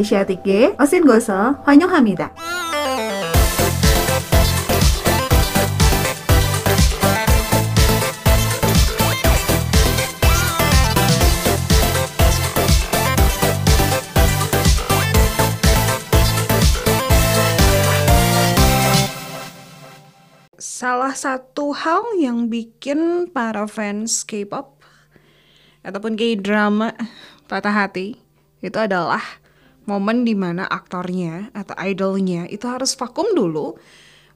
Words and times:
Asiatique 0.00 0.76
오신 0.80 1.06
곳을 1.06 1.34
환영합니다. 1.64 2.32
Salah 20.56 21.16
satu 21.16 21.72
hal 21.72 22.04
yang 22.20 22.46
bikin 22.52 23.32
para 23.32 23.64
fans 23.66 24.22
K-pop 24.22 24.76
ataupun 25.82 26.14
K-drama 26.14 26.92
patah 27.48 27.72
hati 27.72 28.20
itu 28.60 28.76
adalah 28.76 29.24
momen 29.85 30.23
di 30.27 30.37
mana 30.37 30.69
aktornya 30.69 31.49
atau 31.53 31.73
idolnya 31.81 32.45
itu 32.49 32.69
harus 32.69 32.93
vakum 32.93 33.25
dulu 33.33 33.77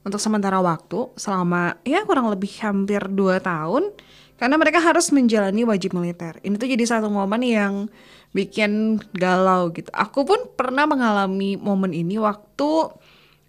untuk 0.06 0.22
sementara 0.22 0.62
waktu 0.62 1.10
selama 1.18 1.78
ya 1.82 2.06
kurang 2.06 2.30
lebih 2.30 2.50
hampir 2.62 3.02
2 3.10 3.42
tahun 3.42 3.90
karena 4.36 4.56
mereka 4.60 4.78
harus 4.84 5.08
menjalani 5.10 5.64
wajib 5.64 5.96
militer. 5.96 6.36
Ini 6.44 6.60
tuh 6.60 6.68
jadi 6.68 6.84
satu 6.84 7.08
momen 7.08 7.40
yang 7.40 7.88
bikin 8.36 9.00
galau 9.16 9.72
gitu. 9.72 9.88
Aku 9.96 10.28
pun 10.28 10.52
pernah 10.52 10.84
mengalami 10.84 11.56
momen 11.56 11.96
ini 11.96 12.20
waktu 12.20 12.92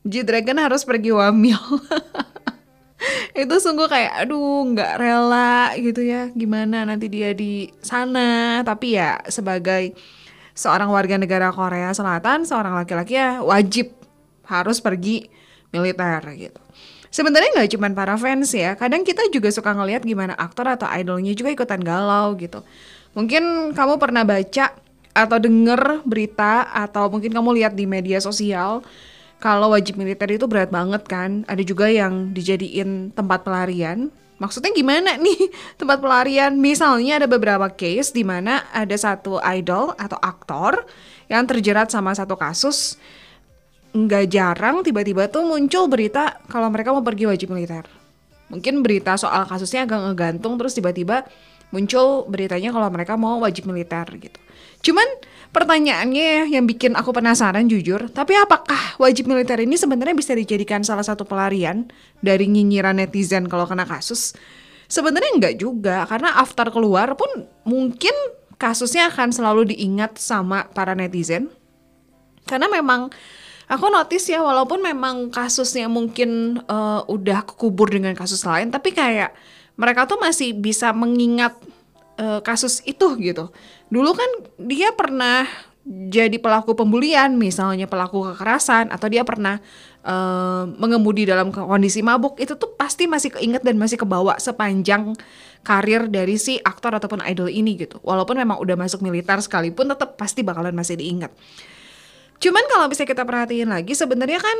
G-Dragon 0.07 0.63
harus 0.63 0.87
pergi 0.87 1.11
wamil. 1.11 1.59
itu 3.37 3.55
sungguh 3.61 3.85
kayak 3.85 4.25
aduh 4.25 4.65
nggak 4.73 4.97
rela 4.97 5.69
gitu 5.77 6.01
ya 6.01 6.33
gimana 6.33 6.81
nanti 6.81 7.05
dia 7.05 7.37
di 7.37 7.69
sana 7.77 8.65
tapi 8.65 8.97
ya 8.97 9.21
sebagai 9.29 9.93
seorang 10.57 10.89
warga 10.89 11.21
negara 11.21 11.53
Korea 11.53 11.93
Selatan 11.93 12.49
seorang 12.49 12.73
laki-laki 12.73 13.13
ya 13.13 13.45
wajib 13.45 13.93
harus 14.49 14.81
pergi 14.81 15.29
militer 15.69 16.25
gitu 16.33 16.59
sebenarnya 17.13 17.61
nggak 17.61 17.69
cuma 17.77 17.87
para 17.93 18.17
fans 18.17 18.49
ya 18.57 18.73
kadang 18.73 19.05
kita 19.05 19.29
juga 19.29 19.53
suka 19.53 19.77
ngelihat 19.77 20.01
gimana 20.01 20.33
aktor 20.33 20.65
atau 20.65 20.89
idolnya 20.89 21.37
juga 21.37 21.53
ikutan 21.53 21.79
galau 21.79 22.33
gitu 22.41 22.65
mungkin 23.13 23.71
kamu 23.77 24.01
pernah 24.01 24.25
baca 24.25 24.73
atau 25.13 25.37
denger 25.37 26.01
berita 26.01 26.73
atau 26.73 27.09
mungkin 27.13 27.29
kamu 27.29 27.61
lihat 27.61 27.73
di 27.77 27.85
media 27.85 28.17
sosial 28.17 28.81
kalau 29.37 29.69
wajib 29.69 30.01
militer 30.01 30.25
itu 30.33 30.49
berat 30.49 30.73
banget 30.73 31.05
kan. 31.05 31.45
Ada 31.45 31.61
juga 31.61 31.85
yang 31.89 32.33
dijadiin 32.33 33.13
tempat 33.13 33.45
pelarian. 33.45 34.09
Maksudnya 34.37 34.69
gimana 34.73 35.17
nih 35.17 35.49
tempat 35.79 35.97
pelarian? 35.97 36.53
Misalnya 36.57 37.21
ada 37.21 37.27
beberapa 37.29 37.67
case 37.73 38.13
di 38.13 38.21
mana 38.21 38.69
ada 38.69 38.93
satu 38.93 39.41
idol 39.41 39.97
atau 39.97 40.17
aktor 40.21 40.85
yang 41.27 41.43
terjerat 41.49 41.89
sama 41.89 42.13
satu 42.13 42.37
kasus. 42.37 42.97
Nggak 43.97 44.25
jarang 44.29 44.75
tiba-tiba 44.85 45.25
tuh 45.27 45.47
muncul 45.47 45.89
berita 45.89 46.37
kalau 46.47 46.69
mereka 46.69 46.93
mau 46.93 47.01
pergi 47.01 47.25
wajib 47.25 47.49
militer. 47.49 47.89
Mungkin 48.47 48.79
berita 48.79 49.17
soal 49.19 49.43
kasusnya 49.43 49.83
agak 49.83 49.99
ngegantung 50.07 50.55
terus 50.55 50.77
tiba-tiba 50.77 51.27
muncul 51.71 52.23
beritanya 52.31 52.71
kalau 52.71 52.87
mereka 52.87 53.19
mau 53.19 53.43
wajib 53.43 53.67
militer 53.67 54.07
gitu. 54.17 54.39
Cuman 54.81 55.03
pertanyaannya 55.51 56.47
yang 56.53 56.63
bikin 56.63 56.93
aku 56.95 57.11
penasaran 57.11 57.67
jujur, 57.67 58.07
tapi 58.13 58.37
apakah 58.37 58.95
wajib 59.01 59.27
militer 59.27 59.57
ini 59.59 59.75
sebenarnya 59.75 60.15
bisa 60.15 60.31
dijadikan 60.37 60.85
salah 60.85 61.03
satu 61.03 61.25
pelarian 61.27 61.89
dari 62.23 62.47
nyinyiran 62.47 62.95
netizen 62.95 63.49
kalau 63.49 63.67
kena 63.67 63.83
kasus? 63.83 64.37
Sebenarnya 64.87 65.35
enggak 65.35 65.55
juga, 65.59 66.07
karena 66.07 66.39
after 66.39 66.71
keluar 66.71 67.11
pun 67.19 67.27
mungkin 67.67 68.15
kasusnya 68.55 69.11
akan 69.11 69.35
selalu 69.35 69.75
diingat 69.75 70.15
sama 70.15 70.71
para 70.71 70.95
netizen. 70.95 71.51
Karena 72.47 72.71
memang 72.71 73.11
aku 73.67 73.85
notice 73.91 74.31
ya 74.31 74.39
walaupun 74.39 74.79
memang 74.79 75.27
kasusnya 75.27 75.91
mungkin 75.91 76.63
uh, 76.71 77.03
udah 77.11 77.43
kekubur 77.43 77.91
dengan 77.91 78.15
kasus 78.15 78.39
lain, 78.47 78.71
tapi 78.71 78.95
kayak 78.95 79.35
mereka 79.77 80.09
tuh 80.09 80.17
masih 80.17 80.57
bisa 80.57 80.91
mengingat 80.91 81.53
uh, 82.17 82.41
kasus 82.41 82.81
itu 82.83 83.15
gitu. 83.21 83.53
Dulu 83.87 84.11
kan 84.17 84.29
dia 84.57 84.91
pernah 84.91 85.45
jadi 85.87 86.35
pelaku 86.35 86.75
pembulian, 86.75 87.39
misalnya 87.39 87.87
pelaku 87.87 88.35
kekerasan, 88.35 88.91
atau 88.91 89.07
dia 89.07 89.23
pernah 89.23 89.63
uh, 90.03 90.67
mengemudi 90.75 91.23
dalam 91.23 91.47
kondisi 91.47 92.03
mabuk, 92.03 92.35
itu 92.43 92.59
tuh 92.59 92.75
pasti 92.75 93.07
masih 93.07 93.31
keinget 93.39 93.63
dan 93.63 93.79
masih 93.79 93.95
kebawa 93.95 94.35
sepanjang 94.35 95.15
karir 95.63 96.11
dari 96.11 96.35
si 96.35 96.59
aktor 96.59 96.91
ataupun 96.91 97.23
idol 97.23 97.47
ini 97.47 97.79
gitu. 97.79 98.03
Walaupun 98.03 98.35
memang 98.35 98.59
udah 98.59 98.75
masuk 98.75 98.99
militer 98.99 99.39
sekalipun, 99.39 99.87
tetap 99.87 100.19
pasti 100.19 100.43
bakalan 100.43 100.75
masih 100.75 100.99
diingat. 100.99 101.31
Cuman 102.43 102.67
kalau 102.67 102.91
bisa 102.91 103.07
kita 103.07 103.23
perhatiin 103.23 103.71
lagi, 103.71 103.95
sebenarnya 103.95 104.43
kan 104.43 104.57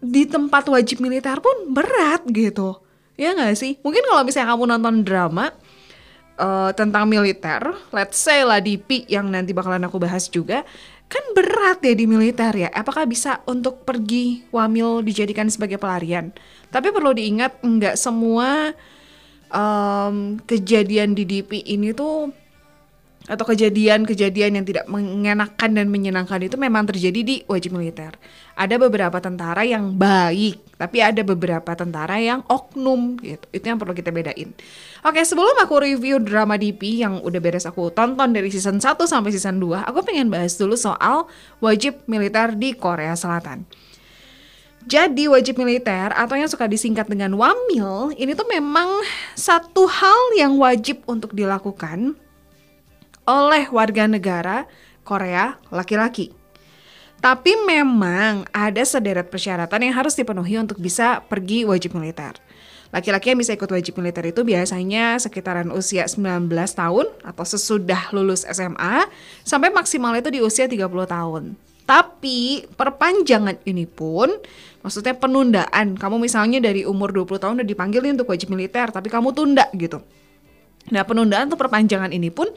di 0.00 0.24
tempat 0.24 0.72
wajib 0.72 1.04
militer 1.04 1.36
pun 1.44 1.76
berat 1.76 2.24
gitu. 2.32 2.80
Ya 3.18 3.34
nggak 3.34 3.58
sih? 3.58 3.76
Mungkin 3.82 4.06
kalau 4.06 4.22
misalnya 4.22 4.54
kamu 4.54 4.64
nonton 4.78 4.94
drama, 5.02 5.50
uh, 6.38 6.70
tentang 6.72 7.04
militer, 7.10 7.74
let's 7.90 8.16
say 8.16 8.46
lah 8.46 8.62
P 8.62 9.04
yang 9.10 9.28
nanti 9.28 9.50
bakalan 9.50 9.82
aku 9.84 9.98
bahas 9.98 10.30
juga, 10.30 10.62
kan 11.10 11.24
berat 11.34 11.82
ya 11.82 11.92
di 11.98 12.06
militer 12.06 12.54
ya. 12.54 12.68
Apakah 12.70 13.04
bisa 13.04 13.42
untuk 13.44 13.82
pergi 13.82 14.46
wamil 14.54 15.02
dijadikan 15.02 15.50
sebagai 15.50 15.76
pelarian? 15.76 16.30
Tapi 16.70 16.94
perlu 16.94 17.12
diingat 17.12 17.58
nggak 17.60 17.98
semua 17.98 18.72
um, 19.50 20.38
kejadian 20.46 21.18
di 21.18 21.26
DP 21.26 21.66
ini 21.66 21.92
tuh 21.92 22.30
atau 23.28 23.44
kejadian-kejadian 23.44 24.58
yang 24.58 24.64
tidak 24.64 24.88
mengenakan 24.88 25.70
dan 25.76 25.86
menyenangkan 25.92 26.40
itu 26.40 26.56
memang 26.56 26.88
terjadi 26.88 27.20
di 27.20 27.36
wajib 27.44 27.76
militer. 27.76 28.16
Ada 28.56 28.80
beberapa 28.80 29.20
tentara 29.20 29.62
yang 29.68 29.94
baik, 29.94 30.80
tapi 30.80 31.04
ada 31.04 31.20
beberapa 31.20 31.76
tentara 31.76 32.16
yang 32.18 32.40
oknum 32.48 33.20
gitu. 33.20 33.44
Itu 33.52 33.64
yang 33.68 33.78
perlu 33.78 33.92
kita 33.92 34.08
bedain. 34.10 34.50
Oke, 35.04 35.20
sebelum 35.22 35.54
aku 35.60 35.84
review 35.84 36.18
drama 36.18 36.56
DP 36.56 37.04
yang 37.04 37.20
udah 37.20 37.38
beres 37.38 37.68
aku 37.68 37.92
tonton 37.92 38.32
dari 38.32 38.48
season 38.48 38.80
1 38.80 38.96
sampai 38.96 39.30
season 39.30 39.60
2, 39.60 39.86
aku 39.86 40.02
pengen 40.02 40.32
bahas 40.32 40.56
dulu 40.56 40.74
soal 40.74 41.28
wajib 41.60 42.00
militer 42.08 42.56
di 42.56 42.72
Korea 42.74 43.12
Selatan. 43.14 43.68
Jadi 44.88 45.28
wajib 45.28 45.60
militer 45.60 46.16
atau 46.16 46.32
yang 46.32 46.48
suka 46.48 46.64
disingkat 46.64 47.12
dengan 47.12 47.36
WAMIL 47.36 48.16
ini 48.16 48.32
tuh 48.32 48.48
memang 48.48 48.88
satu 49.36 49.84
hal 49.84 50.32
yang 50.40 50.56
wajib 50.56 51.04
untuk 51.04 51.36
dilakukan 51.36 52.16
oleh 53.28 53.68
warga 53.68 54.08
negara 54.08 54.64
Korea 55.04 55.60
laki-laki. 55.68 56.32
Tapi 57.20 57.52
memang 57.66 58.48
ada 58.54 58.80
sederet 58.86 59.28
persyaratan 59.28 59.84
yang 59.84 59.94
harus 60.00 60.16
dipenuhi 60.16 60.56
untuk 60.56 60.80
bisa 60.80 61.20
pergi 61.28 61.68
wajib 61.68 61.98
militer. 61.98 62.40
Laki-laki 62.88 63.36
yang 63.36 63.42
bisa 63.42 63.52
ikut 63.52 63.68
wajib 63.68 64.00
militer 64.00 64.24
itu 64.24 64.40
biasanya 64.48 65.20
sekitaran 65.20 65.68
usia 65.68 66.08
19 66.08 66.48
tahun 66.48 67.06
atau 67.20 67.44
sesudah 67.44 68.16
lulus 68.16 68.48
SMA 68.48 69.04
sampai 69.44 69.68
maksimal 69.68 70.16
itu 70.16 70.32
di 70.32 70.40
usia 70.40 70.64
30 70.64 70.88
tahun. 70.88 71.52
Tapi 71.84 72.64
perpanjangan 72.80 73.60
ini 73.68 73.84
pun 73.84 74.32
maksudnya 74.80 75.12
penundaan. 75.18 76.00
Kamu 76.00 76.16
misalnya 76.16 76.64
dari 76.64 76.88
umur 76.88 77.12
20 77.12 77.42
tahun 77.42 77.54
udah 77.60 77.68
dipanggil 77.68 78.08
untuk 78.08 78.30
wajib 78.30 78.48
militer 78.54 78.88
tapi 78.88 79.12
kamu 79.12 79.36
tunda 79.36 79.68
gitu. 79.76 80.00
Nah, 80.88 81.04
penundaan 81.04 81.52
atau 81.52 81.60
perpanjangan 81.60 82.08
ini 82.12 82.32
pun 82.32 82.48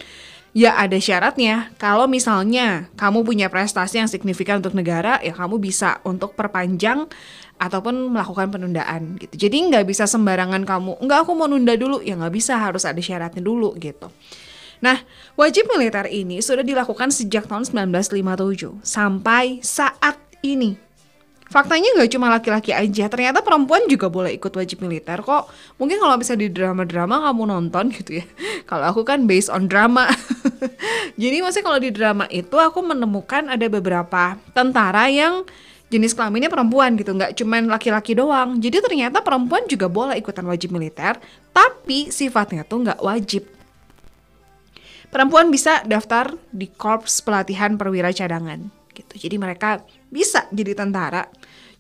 Ya 0.52 0.76
ada 0.76 1.00
syaratnya. 1.00 1.72
Kalau 1.80 2.12
misalnya 2.12 2.92
kamu 3.00 3.24
punya 3.24 3.48
prestasi 3.48 4.04
yang 4.04 4.12
signifikan 4.12 4.60
untuk 4.60 4.76
negara, 4.76 5.16
ya 5.24 5.32
kamu 5.32 5.64
bisa 5.64 6.04
untuk 6.04 6.36
perpanjang 6.36 7.08
ataupun 7.56 8.12
melakukan 8.12 8.52
penundaan 8.52 9.16
gitu. 9.16 9.48
Jadi 9.48 9.72
nggak 9.72 9.88
bisa 9.88 10.04
sembarangan 10.10 10.68
kamu, 10.68 11.00
nggak 11.00 11.20
aku 11.24 11.32
mau 11.38 11.48
nunda 11.48 11.78
dulu, 11.80 12.04
ya 12.04 12.20
nggak 12.20 12.34
bisa 12.36 12.60
harus 12.60 12.84
ada 12.84 13.00
syaratnya 13.00 13.40
dulu 13.40 13.78
gitu. 13.80 14.12
Nah, 14.82 14.98
wajib 15.38 15.70
militer 15.70 16.10
ini 16.10 16.42
sudah 16.42 16.66
dilakukan 16.66 17.14
sejak 17.14 17.46
tahun 17.46 17.64
1957 17.64 18.82
sampai 18.82 19.62
saat 19.62 20.18
ini 20.42 20.74
faktanya 21.52 21.92
nggak 22.00 22.10
cuma 22.16 22.32
laki-laki 22.32 22.72
aja 22.72 23.12
ternyata 23.12 23.44
perempuan 23.44 23.84
juga 23.92 24.08
boleh 24.08 24.32
ikut 24.40 24.56
wajib 24.56 24.80
militer 24.80 25.20
kok. 25.20 25.52
Mungkin 25.76 26.00
kalau 26.00 26.16
bisa 26.16 26.40
di 26.40 26.48
drama-drama 26.48 27.28
kamu 27.28 27.44
nonton 27.52 27.92
gitu 27.92 28.24
ya. 28.24 28.26
Kalau 28.72 28.88
aku 28.88 29.04
kan 29.04 29.28
based 29.28 29.52
on 29.52 29.68
drama. 29.68 30.08
Jadi 31.22 31.44
maksudnya 31.44 31.66
kalau 31.68 31.80
di 31.84 31.92
drama 31.92 32.24
itu 32.32 32.56
aku 32.56 32.80
menemukan 32.80 33.52
ada 33.52 33.68
beberapa 33.68 34.40
tentara 34.56 35.12
yang 35.12 35.44
jenis 35.92 36.16
kelaminnya 36.16 36.48
perempuan 36.48 36.96
gitu 36.96 37.12
nggak 37.12 37.36
cuma 37.36 37.60
laki-laki 37.60 38.16
doang. 38.16 38.64
Jadi 38.64 38.80
ternyata 38.80 39.20
perempuan 39.20 39.68
juga 39.68 39.92
boleh 39.92 40.16
ikutan 40.16 40.48
wajib 40.48 40.72
militer 40.72 41.20
tapi 41.52 42.08
sifatnya 42.08 42.64
tuh 42.64 42.88
nggak 42.88 43.04
wajib. 43.04 43.44
Perempuan 45.12 45.52
bisa 45.52 45.84
daftar 45.84 46.32
di 46.56 46.72
korps 46.72 47.20
pelatihan 47.20 47.76
perwira 47.76 48.16
cadangan 48.16 48.72
gitu. 48.96 49.28
Jadi 49.28 49.36
mereka 49.36 49.84
bisa 50.12 50.46
jadi 50.52 50.76
tentara 50.76 51.26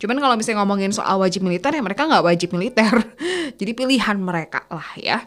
Cuman 0.01 0.17
kalau 0.17 0.33
misalnya 0.33 0.65
ngomongin 0.65 0.89
soal 0.89 1.21
wajib 1.21 1.45
militer 1.45 1.69
ya 1.77 1.81
mereka 1.85 2.09
nggak 2.09 2.25
wajib 2.25 2.57
militer. 2.57 2.89
Jadi 3.61 3.71
pilihan 3.77 4.17
mereka 4.17 4.65
lah 4.73 4.97
ya. 4.97 5.21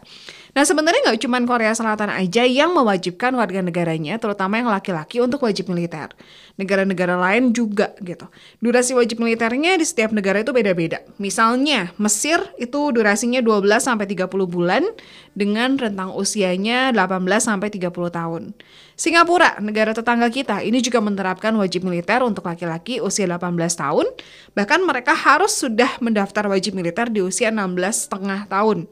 Nah 0.55 0.63
sebenarnya 0.63 1.03
nggak 1.03 1.19
cuma 1.27 1.43
Korea 1.43 1.75
Selatan 1.75 2.07
aja 2.07 2.47
yang 2.47 2.71
mewajibkan 2.71 3.35
warga 3.35 3.59
negaranya, 3.59 4.15
terutama 4.15 4.55
yang 4.55 4.71
laki-laki 4.71 5.19
untuk 5.19 5.43
wajib 5.43 5.67
militer. 5.67 6.15
Negara-negara 6.55 7.19
lain 7.19 7.51
juga 7.51 7.91
gitu. 7.99 8.31
Durasi 8.63 8.95
wajib 8.95 9.19
militernya 9.19 9.75
di 9.75 9.83
setiap 9.83 10.15
negara 10.15 10.39
itu 10.39 10.55
beda-beda. 10.55 11.03
Misalnya 11.19 11.91
Mesir 11.99 12.39
itu 12.55 12.95
durasinya 12.95 13.43
12 13.43 13.83
sampai 13.83 14.07
30 14.07 14.31
bulan 14.47 14.87
dengan 15.35 15.75
rentang 15.75 16.15
usianya 16.15 16.95
18 16.95 17.27
sampai 17.43 17.67
30 17.67 17.91
tahun. 17.91 18.55
Singapura, 18.95 19.59
negara 19.59 19.91
tetangga 19.91 20.31
kita, 20.31 20.63
ini 20.63 20.79
juga 20.79 21.03
menerapkan 21.03 21.51
wajib 21.59 21.83
militer 21.83 22.23
untuk 22.23 22.47
laki-laki 22.47 23.03
usia 23.03 23.27
18 23.27 23.59
tahun, 23.75 24.07
bahkan 24.55 24.79
mereka 24.87 25.11
harus 25.11 25.51
sudah 25.51 25.99
mendaftar 25.99 26.47
wajib 26.47 26.79
militer 26.79 27.11
di 27.11 27.19
usia 27.19 27.51
16 27.51 28.07
setengah 28.07 28.47
tahun 28.47 28.87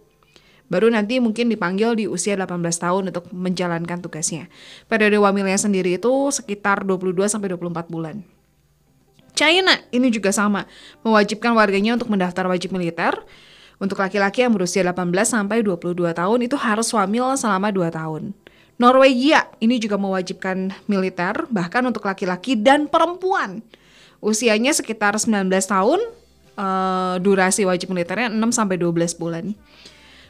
baru 0.72 0.92
nanti 0.92 1.20
mungkin 1.20 1.52
dipanggil 1.52 1.96
di 1.98 2.06
usia 2.08 2.38
18 2.40 2.60
tahun 2.60 3.04
untuk 3.12 3.30
menjalankan 3.32 4.00
tugasnya. 4.04 4.48
Periode 4.88 5.20
wamilnya 5.20 5.60
sendiri 5.60 6.00
itu 6.00 6.12
sekitar 6.32 6.88
22 6.88 7.16
sampai 7.28 7.52
24 7.52 7.88
bulan. 7.90 8.24
China 9.34 9.74
ini 9.90 10.14
juga 10.14 10.30
sama, 10.30 10.70
mewajibkan 11.02 11.58
warganya 11.58 11.98
untuk 11.98 12.10
mendaftar 12.14 12.46
wajib 12.46 12.74
militer. 12.74 13.18
Untuk 13.82 14.00
laki-laki 14.00 14.46
yang 14.46 14.54
berusia 14.54 14.86
18 14.86 15.12
sampai 15.28 15.60
22 15.66 15.98
tahun 16.14 16.40
itu 16.46 16.56
harus 16.56 16.88
wamil 16.94 17.36
selama 17.36 17.74
2 17.74 17.90
tahun. 17.92 18.32
Norwegia 18.80 19.50
ini 19.60 19.78
juga 19.78 20.00
mewajibkan 20.00 20.72
militer 20.90 21.46
bahkan 21.52 21.84
untuk 21.84 22.06
laki-laki 22.08 22.56
dan 22.56 22.90
perempuan. 22.90 23.62
Usianya 24.24 24.72
sekitar 24.72 25.20
19 25.20 25.52
tahun, 25.68 26.00
uh, 26.56 27.20
durasi 27.20 27.68
wajib 27.68 27.92
militernya 27.92 28.32
6 28.32 28.56
sampai 28.56 28.80
12 28.80 29.20
bulan. 29.20 29.52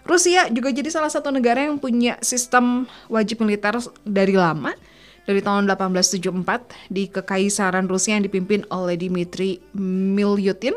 Rusia 0.04 0.52
juga 0.52 0.68
jadi 0.76 0.92
salah 0.92 1.08
satu 1.08 1.32
negara 1.32 1.64
yang 1.64 1.80
punya 1.80 2.20
sistem 2.20 2.84
wajib 3.08 3.40
militer 3.40 3.80
dari 4.04 4.36
lama 4.36 4.76
dari 5.24 5.40
tahun 5.40 5.68
1874 5.72 6.92
di 6.92 7.08
Kekaisaran 7.08 7.88
Rusia 7.88 8.20
yang 8.20 8.28
dipimpin 8.28 8.68
oleh 8.68 9.00
Dmitry 9.00 9.64
Milyutin. 9.76 10.76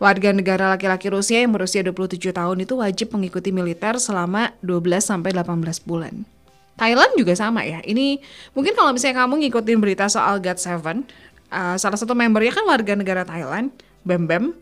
Warga 0.00 0.32
negara 0.32 0.72
laki-laki 0.72 1.12
Rusia 1.12 1.44
yang 1.44 1.52
berusia 1.52 1.84
27 1.84 2.32
tahun 2.32 2.64
itu 2.64 2.72
wajib 2.80 3.12
mengikuti 3.12 3.52
militer 3.52 4.00
selama 4.00 4.56
12 4.64 4.96
sampai 5.04 5.36
18 5.36 5.60
bulan. 5.84 6.24
Thailand 6.80 7.12
juga 7.20 7.36
sama 7.36 7.60
ya. 7.68 7.84
Ini 7.84 8.16
mungkin 8.56 8.72
kalau 8.72 8.96
misalnya 8.96 9.28
kamu 9.28 9.44
ngikutin 9.44 9.76
berita 9.76 10.08
soal 10.08 10.40
God7, 10.40 11.04
uh, 11.52 11.76
salah 11.76 11.98
satu 12.00 12.16
membernya 12.16 12.56
kan 12.56 12.64
warga 12.64 12.96
negara 12.96 13.28
Thailand, 13.28 13.68
Bem 14.00 14.24
Bem. 14.24 14.56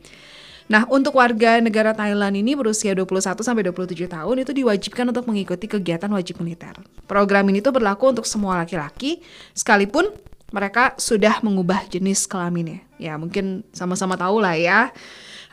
Nah, 0.69 0.85
untuk 0.93 1.17
warga 1.17 1.57
negara 1.65 1.97
Thailand 1.97 2.37
ini 2.37 2.53
berusia 2.53 2.93
21 2.93 3.41
sampai 3.41 3.65
27 3.65 4.05
tahun 4.05 4.37
itu 4.45 4.53
diwajibkan 4.53 5.09
untuk 5.09 5.25
mengikuti 5.25 5.65
kegiatan 5.65 6.13
wajib 6.13 6.45
militer. 6.45 6.77
Program 7.09 7.49
ini 7.49 7.65
tuh 7.65 7.73
berlaku 7.73 8.13
untuk 8.13 8.29
semua 8.29 8.61
laki-laki 8.61 9.25
sekalipun 9.57 10.13
mereka 10.53 10.93
sudah 11.01 11.41
mengubah 11.41 11.89
jenis 11.89 12.29
kelaminnya. 12.29 12.85
Ya, 13.01 13.17
mungkin 13.17 13.65
sama-sama 13.73 14.21
tahu 14.21 14.45
lah 14.45 14.61
ya. 14.61 14.93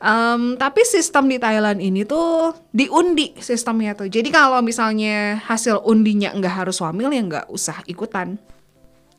Um, 0.04 0.60
tapi 0.60 0.84
sistem 0.84 1.32
di 1.32 1.40
Thailand 1.40 1.80
ini 1.80 2.04
tuh 2.04 2.52
diundi 2.76 3.32
sistemnya 3.40 3.96
tuh. 3.96 4.12
Jadi 4.12 4.28
kalau 4.28 4.60
misalnya 4.60 5.40
hasil 5.48 5.80
undinya 5.88 6.36
nggak 6.36 6.68
harus 6.68 6.84
wamil 6.84 7.08
ya 7.16 7.24
nggak 7.24 7.48
usah 7.48 7.80
ikutan. 7.88 8.36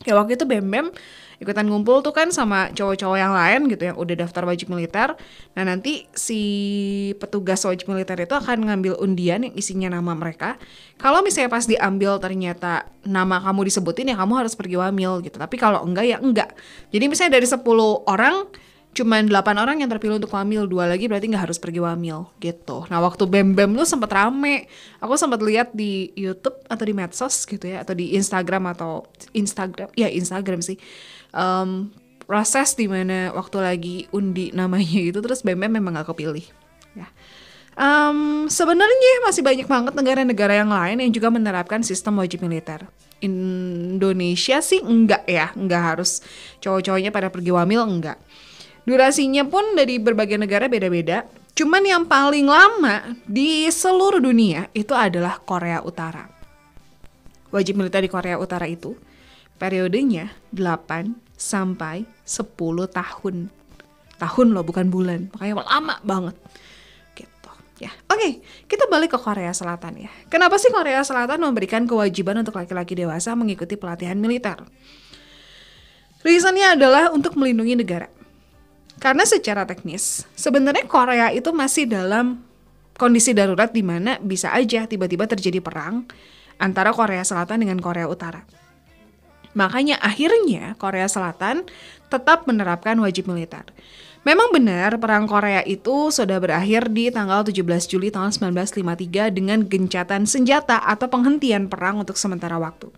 Ya 0.04 0.12
waktu 0.12 0.36
itu 0.36 0.44
Bem 0.44 0.68
Bem 0.68 0.92
ikutan 1.36 1.68
ngumpul 1.68 2.00
tuh 2.00 2.16
kan 2.16 2.32
sama 2.32 2.72
cowok-cowok 2.72 3.18
yang 3.18 3.32
lain 3.32 3.60
gitu 3.68 3.82
yang 3.92 3.96
udah 3.96 4.14
daftar 4.24 4.42
wajib 4.48 4.72
militer. 4.72 5.12
Nah 5.52 5.62
nanti 5.64 6.08
si 6.16 6.40
petugas 7.20 7.60
wajib 7.68 7.92
militer 7.92 8.16
itu 8.16 8.32
akan 8.32 8.68
ngambil 8.72 8.96
undian 9.00 9.44
yang 9.44 9.54
isinya 9.56 9.92
nama 9.92 10.16
mereka. 10.16 10.56
Kalau 10.96 11.20
misalnya 11.20 11.52
pas 11.52 11.68
diambil 11.68 12.16
ternyata 12.16 12.88
nama 13.04 13.40
kamu 13.44 13.68
disebutin 13.68 14.12
ya 14.12 14.16
kamu 14.16 14.32
harus 14.46 14.56
pergi 14.56 14.76
wamil 14.80 15.20
gitu. 15.20 15.36
Tapi 15.36 15.56
kalau 15.60 15.84
enggak 15.84 16.06
ya 16.08 16.16
enggak. 16.18 16.56
Jadi 16.88 17.04
misalnya 17.06 17.36
dari 17.36 17.46
10 17.48 17.60
orang 18.08 18.48
cuman 18.96 19.28
8 19.28 19.60
orang 19.60 19.76
yang 19.84 19.92
terpilih 19.92 20.16
untuk 20.16 20.32
wamil, 20.32 20.64
dua 20.64 20.88
lagi 20.88 21.04
berarti 21.04 21.28
nggak 21.28 21.52
harus 21.52 21.60
pergi 21.60 21.84
wamil 21.84 22.32
gitu. 22.40 22.88
Nah 22.88 23.04
waktu 23.04 23.28
bem 23.28 23.52
bem 23.52 23.76
tuh 23.76 23.84
sempat 23.84 24.08
rame, 24.08 24.72
aku 25.04 25.20
sempat 25.20 25.44
lihat 25.44 25.76
di 25.76 26.16
YouTube 26.16 26.56
atau 26.64 26.84
di 26.88 26.96
medsos 26.96 27.44
gitu 27.44 27.60
ya, 27.60 27.84
atau 27.84 27.92
di 27.92 28.16
Instagram 28.16 28.72
atau 28.72 29.04
Instagram, 29.36 29.92
ya 29.92 30.08
Instagram 30.08 30.64
sih 30.64 30.80
um, 31.36 31.92
proses 32.24 32.72
di 32.72 32.88
mana 32.88 33.30
waktu 33.36 33.56
lagi 33.60 33.96
undi 34.10 34.50
namanya 34.56 35.00
itu 35.12 35.20
terus 35.20 35.44
bem 35.44 35.60
memang 35.60 36.00
gak 36.00 36.16
kepilih. 36.16 36.48
Ya. 36.96 37.12
Um, 37.76 38.48
sebenarnya 38.48 39.20
masih 39.28 39.44
banyak 39.44 39.68
banget 39.68 39.92
negara-negara 39.92 40.64
yang 40.64 40.72
lain 40.72 40.96
yang 41.04 41.12
juga 41.12 41.28
menerapkan 41.28 41.84
sistem 41.84 42.16
wajib 42.24 42.40
militer. 42.40 42.88
Indonesia 43.20 44.64
sih 44.64 44.80
enggak 44.80 45.24
ya 45.28 45.52
enggak 45.56 45.82
harus 45.94 46.20
cowok-cowoknya 46.60 47.12
pada 47.12 47.32
pergi 47.32 47.48
wamil 47.48 47.80
enggak 47.84 48.20
durasinya 48.86 49.42
pun 49.44 49.74
dari 49.74 49.98
berbagai 49.98 50.38
negara 50.38 50.70
beda-beda. 50.70 51.26
Cuman 51.56 51.82
yang 51.82 52.04
paling 52.06 52.46
lama 52.46 53.16
di 53.26 53.66
seluruh 53.66 54.22
dunia 54.22 54.70
itu 54.76 54.92
adalah 54.94 55.40
Korea 55.42 55.82
Utara. 55.82 56.28
Wajib 57.48 57.80
militer 57.80 58.04
di 58.04 58.12
Korea 58.12 58.36
Utara 58.36 58.68
itu 58.68 58.92
periodenya 59.56 60.36
8 60.52 61.25
sampai 61.36 62.08
10 62.24 62.52
tahun. 62.90 63.52
Tahun 64.16 64.46
loh 64.48 64.64
bukan 64.64 64.88
bulan, 64.88 65.28
makanya 65.36 65.60
lama 65.68 65.94
banget. 66.00 66.36
Gitu 67.12 67.50
ya. 67.84 67.92
Oke, 68.08 68.40
kita 68.64 68.88
balik 68.88 69.12
ke 69.12 69.18
Korea 69.20 69.52
Selatan 69.52 70.08
ya. 70.08 70.10
Kenapa 70.32 70.56
sih 70.56 70.72
Korea 70.72 71.04
Selatan 71.04 71.44
memberikan 71.44 71.84
kewajiban 71.84 72.40
untuk 72.40 72.56
laki-laki 72.56 72.96
dewasa 72.96 73.36
mengikuti 73.36 73.76
pelatihan 73.76 74.16
militer? 74.16 74.64
Reasonnya 76.24 76.74
adalah 76.74 77.12
untuk 77.12 77.36
melindungi 77.36 77.76
negara. 77.76 78.08
Karena 78.96 79.28
secara 79.28 79.68
teknis, 79.68 80.24
sebenarnya 80.32 80.88
Korea 80.88 81.28
itu 81.28 81.52
masih 81.52 81.84
dalam 81.84 82.40
kondisi 82.96 83.36
darurat 83.36 83.68
di 83.68 83.84
mana 83.84 84.16
bisa 84.18 84.56
aja 84.56 84.88
tiba-tiba 84.88 85.28
terjadi 85.28 85.60
perang 85.60 86.08
antara 86.56 86.96
Korea 86.96 87.20
Selatan 87.20 87.60
dengan 87.60 87.76
Korea 87.84 88.08
Utara. 88.08 88.40
Makanya 89.56 89.96
akhirnya 90.04 90.76
Korea 90.76 91.08
Selatan 91.08 91.64
tetap 92.12 92.44
menerapkan 92.44 92.94
wajib 93.00 93.26
militer. 93.26 93.64
Memang 94.26 94.50
benar 94.52 94.98
perang 94.98 95.24
Korea 95.24 95.62
itu 95.62 96.10
sudah 96.10 96.36
berakhir 96.42 96.90
di 96.90 97.08
tanggal 97.14 97.46
17 97.46 97.62
Juli 97.86 98.10
tahun 98.10 98.34
1953 98.34 99.30
dengan 99.32 99.62
gencatan 99.64 100.26
senjata 100.26 100.82
atau 100.82 101.06
penghentian 101.06 101.70
perang 101.70 102.02
untuk 102.02 102.18
sementara 102.18 102.58
waktu. 102.58 102.90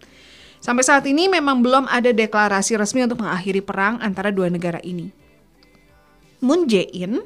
Sampai 0.58 0.82
saat 0.82 1.06
ini 1.06 1.30
memang 1.30 1.62
belum 1.62 1.86
ada 1.86 2.10
deklarasi 2.10 2.74
resmi 2.80 3.06
untuk 3.06 3.22
mengakhiri 3.22 3.62
perang 3.62 4.02
antara 4.02 4.34
dua 4.34 4.50
negara 4.50 4.82
ini. 4.82 5.12
Moon 6.42 6.66
Jae-in 6.66 7.22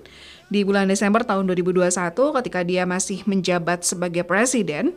di 0.52 0.60
bulan 0.66 0.90
Desember 0.90 1.24
tahun 1.24 1.48
2021 1.48 2.12
ketika 2.12 2.60
dia 2.66 2.84
masih 2.84 3.24
menjabat 3.24 3.88
sebagai 3.88 4.26
presiden 4.26 4.92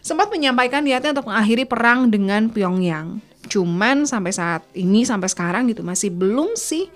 sempat 0.00 0.32
menyampaikan 0.32 0.80
niatnya 0.80 1.12
untuk 1.16 1.28
mengakhiri 1.28 1.64
perang 1.68 2.08
dengan 2.08 2.48
Pyongyang. 2.48 3.33
Cuman 3.48 4.08
sampai 4.08 4.32
saat 4.32 4.62
ini 4.74 5.04
sampai 5.04 5.28
sekarang 5.30 5.68
gitu 5.70 5.84
masih 5.84 6.10
belum 6.10 6.56
sih. 6.56 6.88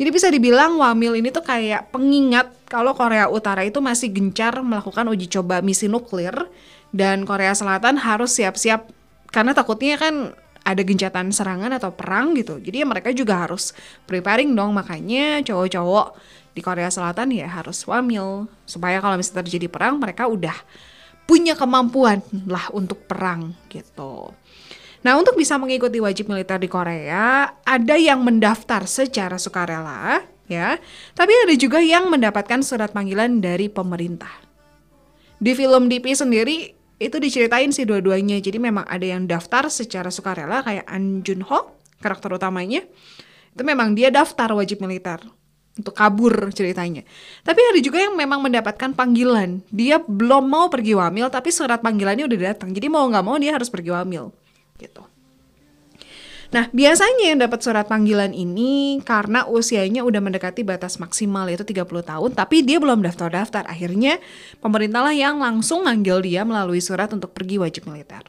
Jadi 0.00 0.08
bisa 0.08 0.28
dibilang 0.32 0.80
Wamil 0.80 1.20
ini 1.20 1.28
tuh 1.28 1.44
kayak 1.44 1.92
pengingat 1.92 2.48
kalau 2.66 2.96
Korea 2.96 3.28
Utara 3.28 3.62
itu 3.62 3.78
masih 3.78 4.08
gencar 4.10 4.58
melakukan 4.64 5.04
uji 5.12 5.28
coba 5.28 5.60
misi 5.60 5.86
nuklir 5.86 6.32
dan 6.90 7.28
Korea 7.28 7.52
Selatan 7.52 8.00
harus 8.00 8.34
siap-siap 8.34 8.88
karena 9.30 9.52
takutnya 9.52 10.00
kan 10.00 10.32
ada 10.62 10.82
gencatan 10.82 11.34
serangan 11.34 11.74
atau 11.76 11.92
perang 11.92 12.32
gitu. 12.38 12.58
Jadi 12.58 12.82
ya 12.82 12.86
mereka 12.86 13.10
juga 13.12 13.46
harus 13.46 13.76
preparing 14.06 14.54
dong 14.54 14.72
makanya 14.72 15.42
cowok-cowok 15.44 16.16
di 16.52 16.60
Korea 16.60 16.88
Selatan 16.92 17.32
ya 17.32 17.48
harus 17.48 17.82
wamil 17.88 18.46
supaya 18.68 19.00
kalau 19.00 19.16
misalnya 19.16 19.44
terjadi 19.44 19.66
perang 19.72 19.96
mereka 19.98 20.28
udah 20.28 20.54
punya 21.24 21.56
kemampuan 21.56 22.20
lah 22.44 22.68
untuk 22.74 23.08
perang 23.08 23.56
gitu. 23.72 24.34
Nah, 25.02 25.18
untuk 25.18 25.34
bisa 25.34 25.58
mengikuti 25.58 25.98
wajib 25.98 26.30
militer 26.30 26.62
di 26.62 26.70
Korea, 26.70 27.58
ada 27.66 27.96
yang 27.98 28.22
mendaftar 28.22 28.86
secara 28.86 29.34
sukarela, 29.34 30.22
ya. 30.46 30.78
Tapi 31.18 31.32
ada 31.42 31.54
juga 31.58 31.82
yang 31.82 32.06
mendapatkan 32.06 32.62
surat 32.62 32.94
panggilan 32.94 33.42
dari 33.42 33.66
pemerintah. 33.66 34.30
Di 35.42 35.58
film 35.58 35.90
DP 35.90 36.14
sendiri 36.14 36.70
itu 37.02 37.16
diceritain 37.18 37.74
sih 37.74 37.82
dua-duanya. 37.82 38.38
Jadi 38.38 38.62
memang 38.62 38.86
ada 38.86 39.02
yang 39.02 39.26
daftar 39.26 39.66
secara 39.66 40.06
sukarela 40.06 40.62
kayak 40.62 40.86
An 40.86 41.26
Jun 41.26 41.42
Ho, 41.50 41.74
karakter 41.98 42.30
utamanya. 42.30 42.86
Itu 43.50 43.66
memang 43.66 43.98
dia 43.98 44.14
daftar 44.14 44.54
wajib 44.54 44.86
militer 44.86 45.18
untuk 45.74 45.98
kabur 45.98 46.54
ceritanya. 46.54 47.02
Tapi 47.42 47.58
ada 47.58 47.80
juga 47.82 47.98
yang 47.98 48.14
memang 48.14 48.38
mendapatkan 48.38 48.94
panggilan. 48.94 49.66
Dia 49.74 49.98
belum 49.98 50.46
mau 50.46 50.70
pergi 50.70 50.94
wamil 50.94 51.26
tapi 51.26 51.50
surat 51.50 51.82
panggilannya 51.82 52.22
udah 52.22 52.38
datang. 52.54 52.70
Jadi 52.70 52.86
mau 52.86 53.02
nggak 53.10 53.24
mau 53.26 53.34
dia 53.34 53.50
harus 53.50 53.66
pergi 53.66 53.90
wamil 53.90 54.30
gitu. 54.82 55.06
Nah, 56.52 56.68
biasanya 56.68 57.32
yang 57.32 57.40
dapat 57.40 57.64
surat 57.64 57.88
panggilan 57.88 58.36
ini 58.36 59.00
karena 59.08 59.48
usianya 59.48 60.04
udah 60.04 60.20
mendekati 60.20 60.60
batas 60.60 61.00
maksimal 61.00 61.48
yaitu 61.48 61.64
30 61.64 61.88
tahun, 62.04 62.30
tapi 62.36 62.60
dia 62.60 62.76
belum 62.76 63.00
daftar-daftar. 63.00 63.64
Akhirnya 63.64 64.20
pemerintah 64.60 65.00
lah 65.00 65.16
yang 65.16 65.40
langsung 65.40 65.88
manggil 65.88 66.20
dia 66.20 66.44
melalui 66.44 66.84
surat 66.84 67.08
untuk 67.08 67.32
pergi 67.32 67.56
wajib 67.56 67.88
militer. 67.88 68.20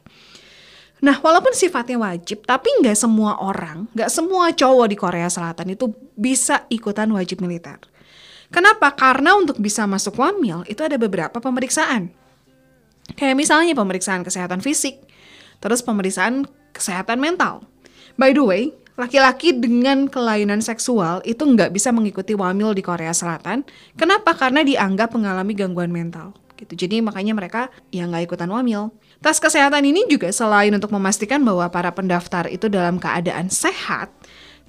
Nah, 1.03 1.19
walaupun 1.19 1.51
sifatnya 1.51 1.99
wajib, 1.99 2.47
tapi 2.47 2.71
nggak 2.79 2.95
semua 2.95 3.43
orang, 3.43 3.91
nggak 3.91 4.07
semua 4.07 4.55
cowok 4.55 4.87
di 4.87 4.95
Korea 4.95 5.27
Selatan 5.27 5.75
itu 5.75 5.91
bisa 6.15 6.63
ikutan 6.71 7.11
wajib 7.11 7.43
militer. 7.43 7.75
Kenapa? 8.47 8.95
Karena 8.95 9.35
untuk 9.35 9.59
bisa 9.59 9.83
masuk 9.83 10.15
wamil 10.15 10.63
itu 10.71 10.79
ada 10.79 10.95
beberapa 10.95 11.43
pemeriksaan. 11.43 12.07
Kayak 13.19 13.35
misalnya 13.35 13.75
pemeriksaan 13.75 14.23
kesehatan 14.23 14.63
fisik, 14.63 15.03
terus 15.63 15.79
pemeriksaan 15.79 16.43
kesehatan 16.75 17.23
mental. 17.23 17.63
By 18.19 18.35
the 18.35 18.43
way, 18.43 18.63
laki-laki 18.99 19.55
dengan 19.55 20.11
kelainan 20.11 20.59
seksual 20.59 21.23
itu 21.23 21.39
nggak 21.39 21.71
bisa 21.71 21.95
mengikuti 21.95 22.35
wamil 22.35 22.75
di 22.75 22.83
Korea 22.83 23.15
Selatan. 23.15 23.63
Kenapa? 23.95 24.35
Karena 24.35 24.61
dianggap 24.61 25.15
mengalami 25.15 25.55
gangguan 25.55 25.89
mental. 25.89 26.35
Gitu. 26.59 26.85
Jadi 26.85 27.01
makanya 27.01 27.33
mereka 27.33 27.71
yang 27.89 28.11
nggak 28.11 28.29
ikutan 28.29 28.51
wamil. 28.51 28.93
Tes 29.23 29.39
kesehatan 29.39 29.87
ini 29.87 30.03
juga 30.11 30.29
selain 30.35 30.75
untuk 30.75 30.91
memastikan 30.91 31.39
bahwa 31.41 31.65
para 31.71 31.95
pendaftar 31.95 32.51
itu 32.51 32.67
dalam 32.67 32.99
keadaan 32.99 33.47
sehat, 33.47 34.11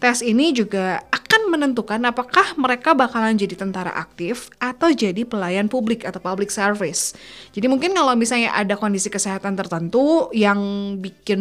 tes 0.04 0.20
ini 0.20 0.52
juga 0.52 1.00
akan 1.08 1.48
menentukan 1.48 1.96
apakah 2.04 2.52
mereka 2.60 2.92
bakalan 2.92 3.40
jadi 3.40 3.56
tentara 3.56 3.88
aktif 3.96 4.52
atau 4.60 4.92
jadi 4.92 5.24
pelayan 5.24 5.64
publik 5.64 6.04
atau 6.04 6.20
public 6.20 6.52
service. 6.52 7.16
Jadi 7.56 7.72
mungkin 7.72 7.96
kalau 7.96 8.12
misalnya 8.12 8.52
ada 8.52 8.76
kondisi 8.76 9.08
kesehatan 9.08 9.56
tertentu 9.56 10.28
yang 10.36 10.60
bikin 11.00 11.40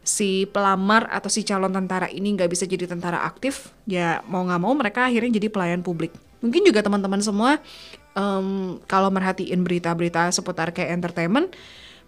si 0.00 0.48
pelamar 0.48 1.12
atau 1.12 1.28
si 1.28 1.44
calon 1.44 1.68
tentara 1.68 2.08
ini 2.08 2.40
nggak 2.40 2.48
bisa 2.48 2.64
jadi 2.64 2.88
tentara 2.88 3.20
aktif, 3.28 3.68
ya 3.84 4.24
mau 4.24 4.48
nggak 4.48 4.60
mau 4.64 4.72
mereka 4.72 5.04
akhirnya 5.04 5.36
jadi 5.36 5.52
pelayan 5.52 5.84
publik. 5.84 6.16
Mungkin 6.40 6.64
juga 6.64 6.80
teman-teman 6.80 7.20
semua 7.20 7.60
um, 8.16 8.80
kalau 8.88 9.12
merhatiin 9.12 9.60
berita-berita 9.60 10.32
seputar 10.32 10.72
kayak 10.72 10.96
entertainment, 10.96 11.52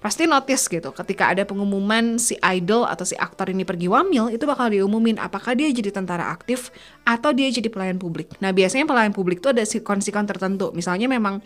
pasti 0.00 0.24
notice 0.24 0.66
gitu 0.66 0.90
ketika 0.96 1.28
ada 1.30 1.44
pengumuman 1.44 2.16
si 2.16 2.34
idol 2.40 2.88
atau 2.88 3.04
si 3.04 3.12
aktor 3.20 3.52
ini 3.52 3.68
pergi 3.68 3.86
wamil 3.86 4.32
itu 4.32 4.48
bakal 4.48 4.72
diumumin 4.72 5.20
apakah 5.20 5.52
dia 5.52 5.68
jadi 5.68 5.92
tentara 5.92 6.32
aktif 6.32 6.72
atau 7.04 7.30
dia 7.36 7.52
jadi 7.52 7.68
pelayan 7.68 8.00
publik. 8.00 8.32
Nah 8.40 8.50
biasanya 8.56 8.88
pelayan 8.88 9.12
publik 9.12 9.44
itu 9.44 9.52
ada 9.52 9.60
sikon-sikon 9.60 10.24
tertentu. 10.24 10.72
Misalnya 10.72 11.04
memang 11.06 11.44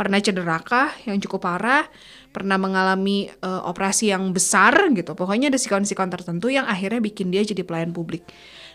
pernah 0.00 0.16
cederakah 0.16 0.96
yang 1.04 1.20
cukup 1.20 1.44
parah, 1.44 1.84
pernah 2.32 2.56
mengalami 2.56 3.28
uh, 3.44 3.68
operasi 3.68 4.08
yang 4.08 4.32
besar 4.32 4.72
gitu. 4.96 5.12
Pokoknya 5.12 5.52
ada 5.52 5.60
sikon-sikon 5.60 6.08
tertentu 6.08 6.48
yang 6.48 6.64
akhirnya 6.64 7.04
bikin 7.04 7.28
dia 7.28 7.44
jadi 7.44 7.60
pelayan 7.68 7.92
publik. 7.92 8.24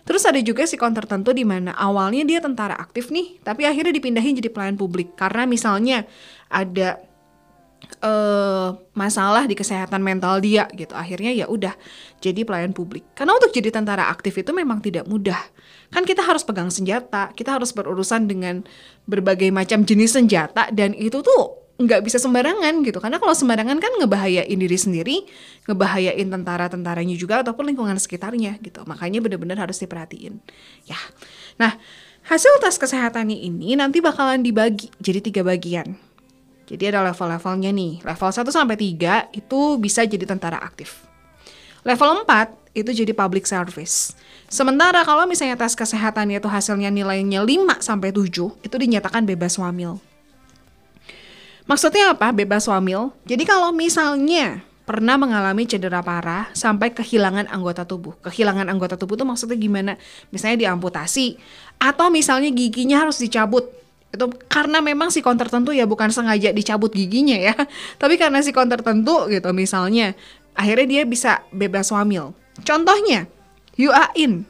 Terus 0.05 0.21
ada 0.29 0.37
juga 0.37 0.69
sikon 0.69 0.93
tertentu 0.93 1.33
di 1.33 1.41
mana 1.41 1.73
awalnya 1.73 2.21
dia 2.29 2.37
tentara 2.37 2.77
aktif 2.77 3.09
nih, 3.09 3.41
tapi 3.41 3.65
akhirnya 3.65 3.89
dipindahin 3.89 4.37
jadi 4.37 4.53
pelayan 4.53 4.77
publik 4.77 5.17
karena 5.17 5.49
misalnya 5.49 6.05
ada 6.45 7.01
uh, 8.01 8.75
masalah 8.93 9.45
di 9.45 9.55
kesehatan 9.57 10.01
mental 10.01 10.41
dia 10.41 10.67
gitu. 10.73 10.93
Akhirnya 10.93 11.31
ya 11.31 11.45
udah 11.49 11.73
jadi 12.19 12.43
pelayan 12.43 12.71
publik. 12.71 13.05
Karena 13.17 13.35
untuk 13.35 13.51
jadi 13.53 13.71
tentara 13.71 14.09
aktif 14.09 14.35
itu 14.37 14.51
memang 14.51 14.81
tidak 14.81 15.05
mudah. 15.07 15.39
Kan 15.93 16.03
kita 16.03 16.25
harus 16.25 16.41
pegang 16.41 16.69
senjata, 16.73 17.31
kita 17.37 17.55
harus 17.55 17.71
berurusan 17.71 18.25
dengan 18.27 18.65
berbagai 19.05 19.49
macam 19.53 19.85
jenis 19.85 20.17
senjata 20.17 20.69
dan 20.73 20.91
itu 20.97 21.21
tuh 21.21 21.65
nggak 21.75 22.07
bisa 22.07 22.15
sembarangan 22.23 22.87
gitu 22.87 23.03
karena 23.03 23.19
kalau 23.19 23.35
sembarangan 23.35 23.83
kan 23.83 23.91
ngebahayain 23.99 24.55
diri 24.55 24.79
sendiri 24.79 25.17
ngebahayain 25.67 26.23
tentara-tentaranya 26.23 27.15
juga 27.19 27.43
ataupun 27.43 27.67
lingkungan 27.67 27.99
sekitarnya 27.99 28.55
gitu 28.63 28.87
makanya 28.87 29.19
benar-benar 29.19 29.59
harus 29.67 29.83
diperhatiin 29.83 30.39
ya 30.87 30.95
nah 31.59 31.75
hasil 32.31 32.63
tes 32.63 32.79
kesehatannya 32.79 33.35
ini 33.35 33.75
nanti 33.75 33.99
bakalan 33.99 34.39
dibagi 34.39 34.87
jadi 35.03 35.19
tiga 35.19 35.43
bagian 35.43 35.99
jadi 36.65 36.89
ada 36.89 37.05
level-levelnya 37.13 37.69
nih. 37.69 37.93
Level 38.01 38.29
1 38.33 38.49
sampai 38.49 38.75
3 38.77 39.37
itu 39.37 39.59
bisa 39.77 40.01
jadi 40.01 40.25
tentara 40.25 40.57
aktif. 40.57 41.05
Level 41.85 42.25
4 42.25 42.73
itu 42.73 42.91
jadi 43.05 43.13
public 43.13 43.45
service. 43.45 44.17
Sementara 44.49 45.05
kalau 45.05 45.29
misalnya 45.29 45.55
tes 45.57 45.77
kesehatan 45.77 46.33
itu 46.33 46.49
hasilnya 46.49 46.89
nilainya 46.89 47.45
5 47.45 47.81
sampai 47.81 48.09
7, 48.09 48.65
itu 48.65 48.75
dinyatakan 48.75 49.23
bebas 49.23 49.61
wamil. 49.61 50.01
Maksudnya 51.65 52.13
apa 52.13 52.29
bebas 52.33 52.69
wamil? 52.69 53.13
Jadi 53.25 53.45
kalau 53.45 53.73
misalnya 53.73 54.61
pernah 54.85 55.17
mengalami 55.17 55.65
cedera 55.65 56.05
parah 56.05 56.53
sampai 56.53 56.93
kehilangan 56.93 57.49
anggota 57.49 57.89
tubuh. 57.89 58.13
Kehilangan 58.21 58.69
anggota 58.69 58.97
tubuh 58.97 59.17
itu 59.17 59.25
maksudnya 59.25 59.57
gimana? 59.57 59.93
Misalnya 60.29 60.69
diamputasi 60.69 61.41
atau 61.81 62.13
misalnya 62.13 62.53
giginya 62.53 63.01
harus 63.01 63.17
dicabut 63.17 63.65
itu 64.15 64.25
karena 64.47 64.79
memang 64.79 65.11
si 65.11 65.19
sikon 65.19 65.35
tertentu 65.35 65.75
ya 65.75 65.83
bukan 65.83 66.09
sengaja 66.09 66.55
dicabut 66.55 66.91
giginya 66.95 67.35
ya 67.35 67.55
tapi 68.01 68.15
karena 68.15 68.39
si 68.39 68.49
sikon 68.49 68.71
tertentu 68.71 69.27
gitu 69.27 69.51
misalnya 69.51 70.15
akhirnya 70.55 70.87
dia 70.87 71.03
bisa 71.03 71.43
bebas 71.51 71.91
wamil 71.91 72.31
contohnya 72.63 73.27
Yu 73.75 73.91
Ain 73.91 74.47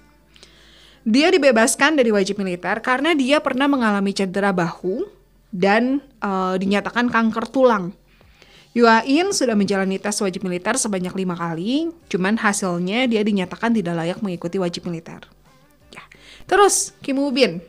dia 1.05 1.29
dibebaskan 1.29 2.01
dari 2.01 2.09
wajib 2.09 2.41
militer 2.41 2.81
karena 2.81 3.13
dia 3.13 3.37
pernah 3.37 3.69
mengalami 3.69 4.09
cedera 4.09 4.49
bahu 4.49 5.05
dan 5.53 6.01
uh, 6.19 6.57
dinyatakan 6.57 7.07
kanker 7.07 7.45
tulang. 7.47 7.93
Yu 8.75 8.89
Ain 8.89 9.31
sudah 9.31 9.55
menjalani 9.55 10.01
tes 10.01 10.19
wajib 10.19 10.43
militer 10.43 10.75
sebanyak 10.75 11.15
lima 11.15 11.37
kali, 11.37 11.95
cuman 12.11 12.35
hasilnya 12.35 13.07
dia 13.07 13.23
dinyatakan 13.23 13.71
tidak 13.71 13.95
layak 13.95 14.19
mengikuti 14.19 14.59
wajib 14.59 14.89
militer. 14.91 15.23
Ya. 15.95 16.03
Terus 16.43 16.91
Kim 16.99 17.21
Woo 17.23 17.31
Bin, 17.31 17.63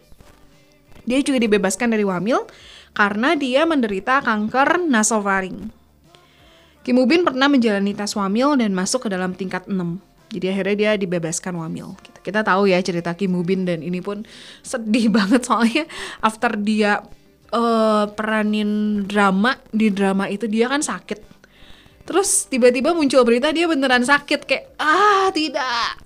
dia 1.06 1.22
juga 1.22 1.38
dibebaskan 1.38 1.94
dari 1.94 2.02
wamil 2.02 2.44
karena 2.92 3.38
dia 3.38 3.62
menderita 3.64 4.20
kanker 4.20 4.84
nasofaring. 4.90 5.70
Kim 6.82 7.02
Ubin 7.02 7.26
pernah 7.26 7.50
menjalani 7.50 7.94
tes 7.98 8.14
wamil 8.14 8.54
dan 8.58 8.70
masuk 8.70 9.06
ke 9.06 9.08
dalam 9.10 9.34
tingkat 9.34 9.66
6. 9.66 9.74
Jadi 10.30 10.46
akhirnya 10.50 10.76
dia 10.78 10.90
dibebaskan 10.98 11.54
wamil. 11.58 11.94
Kita, 12.02 12.18
kita 12.22 12.40
tahu 12.46 12.70
ya 12.70 12.78
cerita 12.82 13.14
Kim 13.14 13.34
Ubin 13.38 13.66
dan 13.66 13.82
ini 13.82 14.02
pun 14.02 14.26
sedih 14.62 15.10
banget 15.16 15.46
soalnya 15.46 15.84
after 16.22 16.54
dia 16.58 17.02
uh, 17.54 18.06
peranin 18.10 19.02
drama 19.06 19.58
di 19.70 19.90
drama 19.90 20.26
itu 20.26 20.50
dia 20.50 20.66
kan 20.70 20.82
sakit 20.82 21.35
Terus 22.06 22.46
tiba-tiba 22.46 22.94
muncul 22.94 23.26
berita 23.26 23.50
dia 23.50 23.66
beneran 23.66 24.06
sakit 24.06 24.46
kayak 24.46 24.64
ah 24.78 25.26
tidak. 25.34 25.98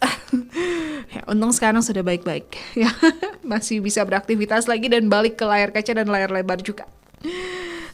ya, 1.15 1.23
untung 1.29 1.53
sekarang 1.53 1.85
sudah 1.85 2.01
baik-baik 2.01 2.57
ya 2.83 2.89
masih 3.45 3.85
bisa 3.85 4.01
beraktivitas 4.09 4.65
lagi 4.65 4.89
dan 4.89 5.13
balik 5.13 5.37
ke 5.37 5.45
layar 5.45 5.69
kaca 5.71 5.93
dan 5.93 6.09
layar 6.09 6.33
lebar 6.33 6.65
juga. 6.65 6.89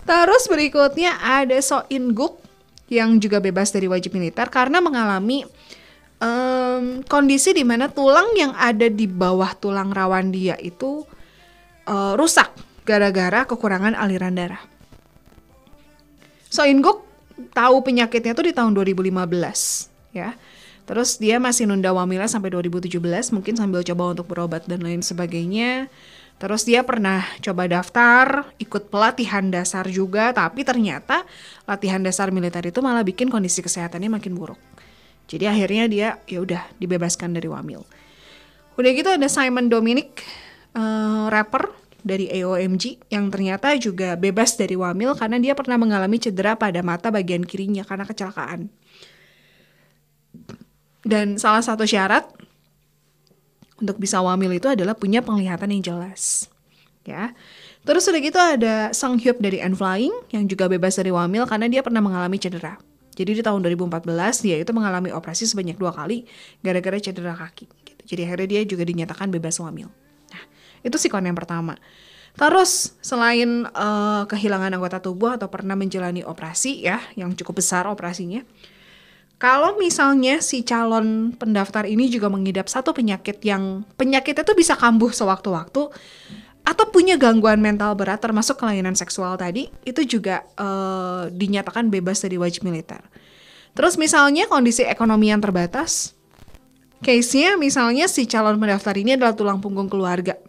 Terus 0.06 0.46
berikutnya 0.46 1.18
ada 1.18 1.58
So 1.58 1.82
In 1.90 2.14
Guk 2.14 2.38
yang 2.86 3.18
juga 3.18 3.42
bebas 3.42 3.74
dari 3.74 3.90
wajib 3.90 4.14
militer 4.14 4.46
karena 4.54 4.78
mengalami 4.78 5.42
um, 6.22 7.02
kondisi 7.10 7.50
di 7.50 7.66
mana 7.66 7.90
tulang 7.90 8.30
yang 8.38 8.54
ada 8.54 8.86
di 8.86 9.10
bawah 9.10 9.50
tulang 9.58 9.90
rawan 9.90 10.30
dia 10.30 10.54
itu 10.62 11.02
uh, 11.90 12.14
rusak 12.14 12.54
gara-gara 12.86 13.42
kekurangan 13.50 13.98
aliran 13.98 14.38
darah. 14.38 14.62
So 16.46 16.62
In 16.62 16.78
Guk 16.86 17.05
tahu 17.52 17.76
penyakitnya 17.84 18.32
tuh 18.32 18.48
di 18.48 18.52
tahun 18.56 18.72
2015 18.72 19.12
ya. 20.16 20.36
Terus 20.86 21.18
dia 21.18 21.42
masih 21.42 21.66
nunda 21.66 21.90
wamilnya 21.90 22.30
sampai 22.30 22.54
2017 22.54 23.02
mungkin 23.34 23.58
sambil 23.58 23.82
coba 23.82 24.14
untuk 24.14 24.26
berobat 24.30 24.64
dan 24.70 24.80
lain 24.80 25.02
sebagainya. 25.02 25.90
Terus 26.36 26.68
dia 26.68 26.84
pernah 26.84 27.24
coba 27.40 27.64
daftar, 27.64 28.44
ikut 28.60 28.92
pelatihan 28.92 29.48
dasar 29.48 29.88
juga, 29.88 30.36
tapi 30.36 30.68
ternyata 30.68 31.24
latihan 31.64 31.98
dasar 32.04 32.28
militer 32.28 32.60
itu 32.60 32.84
malah 32.84 33.00
bikin 33.00 33.32
kondisi 33.32 33.64
kesehatannya 33.64 34.12
makin 34.12 34.36
buruk. 34.36 34.60
Jadi 35.26 35.48
akhirnya 35.48 35.84
dia 35.88 36.08
ya 36.28 36.44
udah 36.44 36.62
dibebaskan 36.76 37.34
dari 37.34 37.48
wamil. 37.48 37.82
Udah 38.76 38.90
gitu 38.92 39.08
ada 39.08 39.26
Simon 39.32 39.72
Dominic, 39.72 40.22
uh, 40.76 41.32
rapper 41.32 41.72
dari 42.06 42.30
AOMG 42.30 43.10
yang 43.10 43.26
ternyata 43.34 43.74
juga 43.74 44.14
bebas 44.14 44.54
dari 44.54 44.78
wamil 44.78 45.18
karena 45.18 45.42
dia 45.42 45.58
pernah 45.58 45.74
mengalami 45.74 46.22
cedera 46.22 46.54
pada 46.54 46.78
mata 46.86 47.10
bagian 47.10 47.42
kirinya 47.42 47.82
karena 47.82 48.06
kecelakaan. 48.06 48.70
Dan 51.02 51.34
salah 51.42 51.66
satu 51.66 51.82
syarat 51.82 52.30
untuk 53.82 53.98
bisa 53.98 54.22
wamil 54.22 54.54
itu 54.54 54.70
adalah 54.70 54.94
punya 54.94 55.18
penglihatan 55.18 55.74
yang 55.74 55.82
jelas. 55.82 56.46
Ya. 57.02 57.34
Terus 57.86 58.06
udah 58.06 58.20
gitu 58.22 58.38
ada 58.38 58.90
Sang 58.94 59.18
Hyuk 59.18 59.38
dari 59.38 59.62
N 59.62 59.74
Flying 59.74 60.14
yang 60.30 60.46
juga 60.46 60.66
bebas 60.70 60.98
dari 60.98 61.10
wamil 61.10 61.46
karena 61.46 61.66
dia 61.66 61.82
pernah 61.82 62.02
mengalami 62.02 62.38
cedera. 62.38 62.78
Jadi 63.16 63.40
di 63.40 63.42
tahun 63.42 63.62
2014 63.62 64.44
dia 64.44 64.56
itu 64.60 64.70
mengalami 64.74 65.08
operasi 65.10 65.48
sebanyak 65.48 65.78
dua 65.78 65.94
kali 65.94 66.26
gara-gara 66.60 66.98
cedera 66.98 67.34
kaki. 67.34 67.66
Gitu. 67.66 68.02
Jadi 68.14 68.20
akhirnya 68.26 68.48
dia 68.50 68.62
juga 68.66 68.82
dinyatakan 68.82 69.30
bebas 69.30 69.58
wamil. 69.62 69.88
Itu 70.86 71.02
sikon 71.02 71.26
yang 71.26 71.34
pertama. 71.34 71.74
Terus 72.38 72.94
selain 73.02 73.66
uh, 73.74 74.22
kehilangan 74.30 74.70
anggota 74.78 75.02
tubuh 75.02 75.34
atau 75.34 75.50
pernah 75.50 75.74
menjalani 75.74 76.22
operasi 76.22 76.84
ya 76.84 77.02
yang 77.18 77.34
cukup 77.34 77.58
besar 77.64 77.88
operasinya, 77.88 78.44
kalau 79.36 79.76
misalnya 79.76 80.40
si 80.40 80.64
calon 80.64 81.36
pendaftar 81.36 81.84
ini 81.84 82.08
juga 82.08 82.32
mengidap 82.32 82.72
satu 82.72 82.96
penyakit 82.96 83.40
yang 83.44 83.84
penyakitnya 84.00 84.44
tuh 84.44 84.56
bisa 84.56 84.76
kambuh 84.76 85.12
sewaktu-waktu 85.12 85.92
atau 86.66 86.84
punya 86.88 87.20
gangguan 87.20 87.60
mental 87.60 87.92
berat 87.94 88.18
termasuk 88.18 88.58
kelainan 88.58 88.96
seksual 88.96 89.36
tadi 89.36 89.68
itu 89.84 90.02
juga 90.08 90.44
uh, 90.56 91.28
dinyatakan 91.28 91.92
bebas 91.92 92.24
dari 92.24 92.40
wajib 92.40 92.64
militer. 92.64 93.00
Terus 93.76 94.00
misalnya 94.00 94.48
kondisi 94.48 94.88
ekonomi 94.88 95.28
yang 95.28 95.44
terbatas, 95.44 96.16
case-nya 97.04 97.60
misalnya 97.60 98.08
si 98.08 98.24
calon 98.24 98.56
pendaftar 98.56 98.96
ini 98.96 99.20
adalah 99.20 99.36
tulang 99.36 99.60
punggung 99.60 99.92
keluarga, 99.92 100.40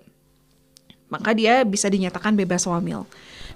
maka 1.08 1.32
dia 1.32 1.64
bisa 1.64 1.88
dinyatakan 1.88 2.36
bebas 2.36 2.68
wamil. 2.68 3.08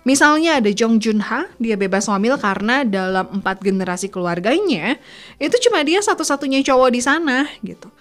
Misalnya 0.01 0.58
ada 0.58 0.72
Jong 0.74 0.98
Jun 0.98 1.22
Ha, 1.22 1.46
dia 1.62 1.77
bebas 1.77 2.10
wamil 2.10 2.34
karena 2.41 2.81
dalam 2.81 3.38
empat 3.38 3.62
generasi 3.62 4.10
keluarganya 4.10 4.98
itu 5.38 5.55
cuma 5.70 5.86
dia 5.86 6.01
satu-satunya 6.01 6.65
cowok 6.65 6.89
di 6.89 7.01
sana 7.05 7.46
gitu. 7.62 7.91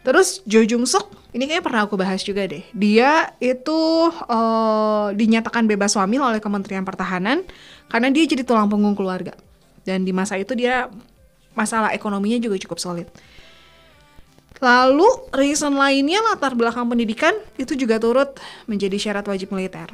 Terus 0.00 0.40
Jo 0.48 0.64
Jung 0.64 0.88
Suk, 0.88 1.12
ini 1.36 1.44
kayaknya 1.44 1.64
pernah 1.64 1.80
aku 1.84 1.96
bahas 1.96 2.24
juga 2.24 2.44
deh. 2.48 2.64
Dia 2.72 3.36
itu 3.40 4.08
uh, 4.08 5.12
dinyatakan 5.12 5.68
bebas 5.68 5.92
wamil 5.96 6.24
oleh 6.24 6.40
Kementerian 6.40 6.84
Pertahanan 6.84 7.44
karena 7.88 8.08
dia 8.08 8.24
jadi 8.24 8.44
tulang 8.44 8.68
punggung 8.68 8.96
keluarga. 8.96 9.36
Dan 9.84 10.04
di 10.04 10.12
masa 10.12 10.40
itu 10.40 10.56
dia 10.56 10.88
masalah 11.52 11.92
ekonominya 11.92 12.40
juga 12.40 12.56
cukup 12.60 12.80
solid. 12.80 13.08
Lalu 14.60 15.08
reason 15.32 15.72
lainnya 15.72 16.20
latar 16.20 16.52
belakang 16.52 16.84
pendidikan 16.84 17.32
itu 17.56 17.72
juga 17.72 17.96
turut 17.96 18.36
menjadi 18.68 18.96
syarat 19.00 19.24
wajib 19.24 19.56
militer. 19.56 19.88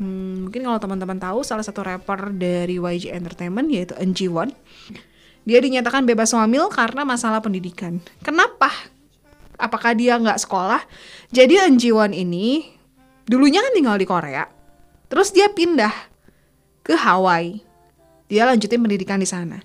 Hmm, 0.00 0.48
mungkin 0.48 0.64
kalau 0.64 0.80
teman-teman 0.80 1.20
tahu 1.20 1.44
salah 1.44 1.60
satu 1.60 1.84
rapper 1.84 2.32
dari 2.32 2.80
YG 2.80 3.12
Entertainment 3.12 3.68
yaitu 3.68 3.92
NG 4.00 4.32
Won. 4.32 4.48
Dia 5.44 5.60
dinyatakan 5.60 6.08
bebas 6.08 6.32
wamil 6.32 6.72
karena 6.72 7.04
masalah 7.04 7.44
pendidikan. 7.44 8.00
Kenapa? 8.24 8.72
Apakah 9.60 9.92
dia 9.92 10.16
nggak 10.16 10.40
sekolah? 10.40 10.80
Jadi 11.28 11.60
NG 11.60 11.92
Won 11.92 12.16
ini 12.16 12.72
dulunya 13.28 13.60
kan 13.60 13.76
tinggal 13.76 14.00
di 14.00 14.08
Korea. 14.08 14.48
Terus 15.12 15.28
dia 15.36 15.52
pindah 15.52 15.92
ke 16.80 16.96
Hawaii. 16.96 17.60
Dia 18.32 18.48
lanjutin 18.48 18.80
pendidikan 18.80 19.20
di 19.20 19.28
sana. 19.28 19.60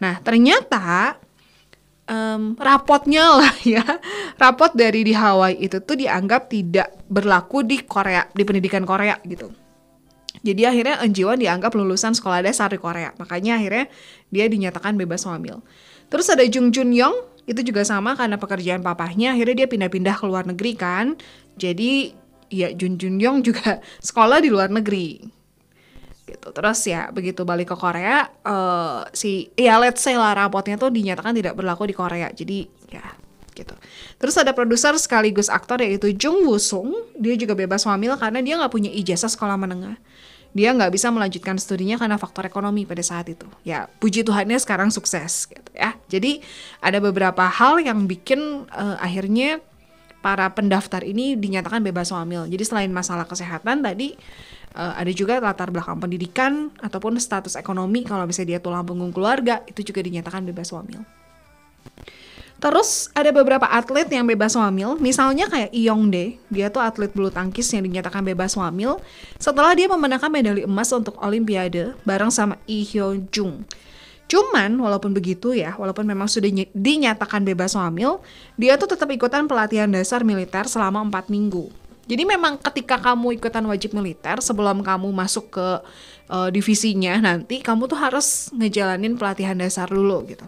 Nah, 0.00 0.16
ternyata 0.24 1.20
um, 2.08 2.56
rapotnya 2.56 3.38
lah 3.40 3.54
ya 3.64 3.84
rapot 4.40 4.72
dari 4.72 5.04
di 5.04 5.12
Hawaii 5.12 5.60
itu 5.60 5.80
tuh 5.80 5.96
dianggap 5.96 6.48
tidak 6.52 6.92
berlaku 7.08 7.64
di 7.64 7.82
Korea 7.84 8.26
di 8.32 8.42
pendidikan 8.42 8.84
Korea 8.88 9.18
gitu 9.24 9.64
jadi 10.44 10.68
akhirnya 10.68 11.00
Enjiwan 11.00 11.40
dianggap 11.40 11.72
lulusan 11.72 12.12
sekolah 12.12 12.44
dasar 12.44 12.68
di 12.68 12.76
Korea. 12.76 13.16
Makanya 13.16 13.56
akhirnya 13.56 13.88
dia 14.28 14.44
dinyatakan 14.44 14.92
bebas 15.00 15.24
hamil. 15.24 15.64
Terus 16.12 16.28
ada 16.28 16.44
Jung 16.44 16.68
Jun 16.68 16.92
Yong, 16.92 17.48
itu 17.48 17.64
juga 17.64 17.80
sama 17.86 18.12
karena 18.12 18.36
pekerjaan 18.36 18.84
papahnya. 18.84 19.32
Akhirnya 19.32 19.64
dia 19.64 19.68
pindah-pindah 19.72 20.20
ke 20.20 20.24
luar 20.28 20.44
negeri 20.44 20.76
kan. 20.76 21.16
Jadi 21.56 22.12
ya 22.52 22.68
Jun 22.76 23.00
Jun 23.00 23.16
Yong 23.16 23.40
juga 23.40 23.80
sekolah 24.08 24.44
di 24.44 24.52
luar 24.52 24.68
negeri. 24.68 25.24
Gitu. 26.34 26.48
Terus 26.50 26.78
ya 26.82 27.14
begitu 27.14 27.46
balik 27.46 27.70
ke 27.70 27.76
Korea, 27.78 28.26
uh, 28.42 29.06
si 29.14 29.54
ya 29.54 29.78
let's 29.78 30.02
say 30.02 30.18
lah 30.18 30.34
rapotnya 30.34 30.74
tuh 30.74 30.90
dinyatakan 30.90 31.30
tidak 31.30 31.54
berlaku 31.54 31.86
di 31.86 31.94
Korea. 31.94 32.26
Jadi 32.34 32.66
ya 32.90 33.06
gitu. 33.54 33.78
Terus 34.18 34.34
ada 34.34 34.50
produser 34.50 34.98
sekaligus 34.98 35.46
aktor 35.46 35.78
yaitu 35.78 36.10
Jung 36.18 36.42
Woo 36.42 36.58
Sung. 36.58 36.90
Dia 37.14 37.38
juga 37.38 37.54
bebas 37.54 37.86
hamil 37.86 38.18
karena 38.18 38.42
dia 38.42 38.58
nggak 38.58 38.72
punya 38.74 38.90
ijazah 38.90 39.30
sekolah 39.30 39.54
menengah 39.54 39.94
dia 40.54 40.70
nggak 40.70 40.94
bisa 40.94 41.10
melanjutkan 41.10 41.58
studinya 41.58 41.98
karena 41.98 42.14
faktor 42.14 42.46
ekonomi 42.46 42.86
pada 42.86 43.02
saat 43.02 43.26
itu. 43.26 43.44
Ya, 43.66 43.90
puji 43.98 44.22
Tuhannya 44.22 44.54
sekarang 44.62 44.94
sukses 44.94 45.50
gitu 45.50 45.70
ya. 45.74 45.98
Jadi 46.06 46.38
ada 46.78 47.02
beberapa 47.02 47.42
hal 47.50 47.82
yang 47.82 48.06
bikin 48.06 48.70
uh, 48.70 48.96
akhirnya 49.02 49.58
para 50.22 50.46
pendaftar 50.54 51.02
ini 51.02 51.34
dinyatakan 51.34 51.82
bebas 51.82 52.14
hamil. 52.14 52.46
Jadi 52.46 52.62
selain 52.64 52.88
masalah 52.94 53.26
kesehatan 53.26 53.82
tadi 53.82 54.14
uh, 54.74 54.92
ada 54.98 55.10
juga 55.14 55.38
latar 55.38 55.70
belakang 55.70 55.98
pendidikan 56.02 56.68
ataupun 56.82 57.16
status 57.16 57.54
ekonomi 57.54 58.02
kalau 58.04 58.26
misalnya 58.26 58.58
dia 58.58 58.60
tulang 58.60 58.84
punggung 58.84 59.14
keluarga 59.14 59.62
itu 59.70 59.86
juga 59.86 60.02
dinyatakan 60.02 60.44
bebas 60.44 60.74
hamil. 60.74 61.02
Terus 62.64 63.12
ada 63.12 63.28
beberapa 63.28 63.68
atlet 63.68 64.08
yang 64.08 64.24
bebas 64.24 64.56
wamil, 64.56 64.96
misalnya 64.96 65.52
kayak 65.52 65.68
Iyongde, 65.68 66.40
dia 66.48 66.72
tuh 66.72 66.80
atlet 66.80 67.12
bulu 67.12 67.28
tangkis 67.28 67.68
yang 67.76 67.84
dinyatakan 67.84 68.24
bebas 68.24 68.56
wamil 68.56 69.04
setelah 69.36 69.76
dia 69.76 69.84
memenangkan 69.84 70.32
medali 70.32 70.64
emas 70.64 70.88
untuk 70.96 71.12
Olimpiade 71.20 71.92
bareng 72.08 72.32
sama 72.32 72.56
Lee 72.64 72.88
Hyo 72.88 73.20
Jung. 73.28 73.68
Cuman 74.24 74.80
walaupun 74.80 75.12
begitu 75.12 75.52
ya, 75.52 75.76
walaupun 75.76 76.08
memang 76.08 76.24
sudah 76.24 76.48
dinyatakan 76.72 77.44
bebas 77.44 77.76
wamil, 77.76 78.24
dia 78.56 78.80
tuh 78.80 78.88
tetap 78.88 79.12
ikutan 79.12 79.44
pelatihan 79.44 79.92
dasar 79.92 80.24
militer 80.24 80.64
selama 80.64 81.04
4 81.04 81.28
minggu. 81.28 81.68
Jadi 82.04 82.22
memang 82.28 82.60
ketika 82.60 83.00
kamu 83.00 83.40
ikutan 83.40 83.64
wajib 83.64 83.96
militer 83.96 84.36
sebelum 84.44 84.84
kamu 84.84 85.08
masuk 85.08 85.56
ke 85.56 85.68
uh, 86.28 86.48
divisinya 86.52 87.16
nanti 87.16 87.64
kamu 87.64 87.88
tuh 87.88 87.96
harus 87.96 88.52
ngejalanin 88.52 89.16
pelatihan 89.16 89.56
dasar 89.56 89.88
dulu 89.88 90.28
gitu. 90.28 90.44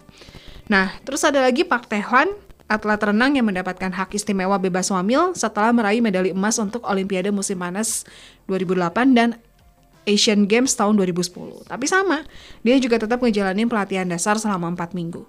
Nah, 0.69 0.93
terus 1.01 1.23
ada 1.25 1.41
lagi 1.41 1.63
Pak 1.65 1.89
Tehwan, 1.89 2.29
atlet 2.67 2.99
renang 2.99 3.39
yang 3.39 3.47
mendapatkan 3.47 3.89
hak 3.89 4.11
istimewa 4.13 4.59
bebas 4.59 4.91
wamil 4.91 5.31
setelah 5.33 5.71
meraih 5.71 6.03
medali 6.03 6.35
emas 6.35 6.59
untuk 6.59 6.83
Olimpiade 6.83 7.31
musim 7.31 7.57
panas 7.57 8.03
2008 8.51 9.15
dan 9.15 9.29
Asian 10.03 10.43
Games 10.47 10.75
tahun 10.75 10.99
2010. 10.99 11.67
Tapi 11.67 11.85
sama, 11.87 12.23
dia 12.63 12.75
juga 12.79 12.99
tetap 12.99 13.23
ngejalanin 13.23 13.67
pelatihan 13.67 14.07
dasar 14.07 14.35
selama 14.39 14.71
4 14.75 14.91
minggu. 14.95 15.23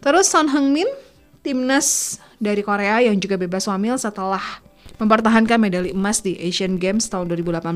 Terus 0.00 0.28
Son 0.28 0.48
Heung-min, 0.48 0.88
timnas 1.44 2.20
dari 2.40 2.64
Korea 2.64 3.00
yang 3.04 3.16
juga 3.20 3.36
bebas 3.36 3.68
wamil 3.68 3.96
setelah 4.00 4.63
mempertahankan 4.98 5.58
medali 5.58 5.90
emas 5.90 6.22
di 6.22 6.38
Asian 6.38 6.78
Games 6.78 7.10
tahun 7.10 7.30
2018. 7.32 7.70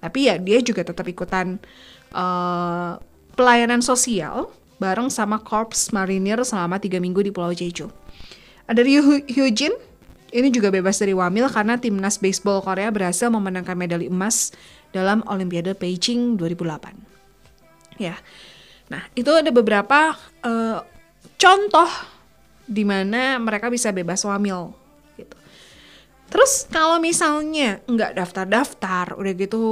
Tapi 0.00 0.18
ya 0.28 0.40
dia 0.40 0.58
juga 0.64 0.84
tetap 0.86 1.04
ikutan 1.04 1.60
uh, 2.16 2.96
pelayanan 3.36 3.84
sosial 3.84 4.48
bareng 4.80 5.12
sama 5.12 5.36
Corps 5.44 5.92
Marinir 5.92 6.40
selama 6.40 6.80
tiga 6.80 6.96
minggu 6.96 7.20
di 7.20 7.30
Pulau 7.30 7.52
Jeju. 7.52 7.92
Ada 8.64 8.80
Ryu 8.80 9.28
Hyujin, 9.28 9.76
ini 10.32 10.48
juga 10.48 10.72
bebas 10.72 10.96
dari 10.96 11.12
wamil 11.12 11.50
karena 11.52 11.76
timnas 11.76 12.16
baseball 12.16 12.64
Korea 12.64 12.88
berhasil 12.88 13.28
memenangkan 13.28 13.76
medali 13.76 14.08
emas 14.08 14.54
dalam 14.94 15.20
Olimpiade 15.28 15.76
Beijing 15.76 16.40
2008. 16.40 18.00
Ya, 18.00 18.16
nah 18.88 19.04
itu 19.12 19.28
ada 19.28 19.52
beberapa 19.52 20.16
uh, 20.40 20.80
contoh 21.36 21.90
di 22.64 22.86
mana 22.86 23.36
mereka 23.36 23.68
bisa 23.68 23.92
bebas 23.92 24.24
wamil. 24.24 24.79
Terus 26.30 26.70
kalau 26.70 27.02
misalnya 27.02 27.82
nggak 27.90 28.14
daftar-daftar, 28.14 29.18
udah 29.18 29.32
gitu 29.34 29.62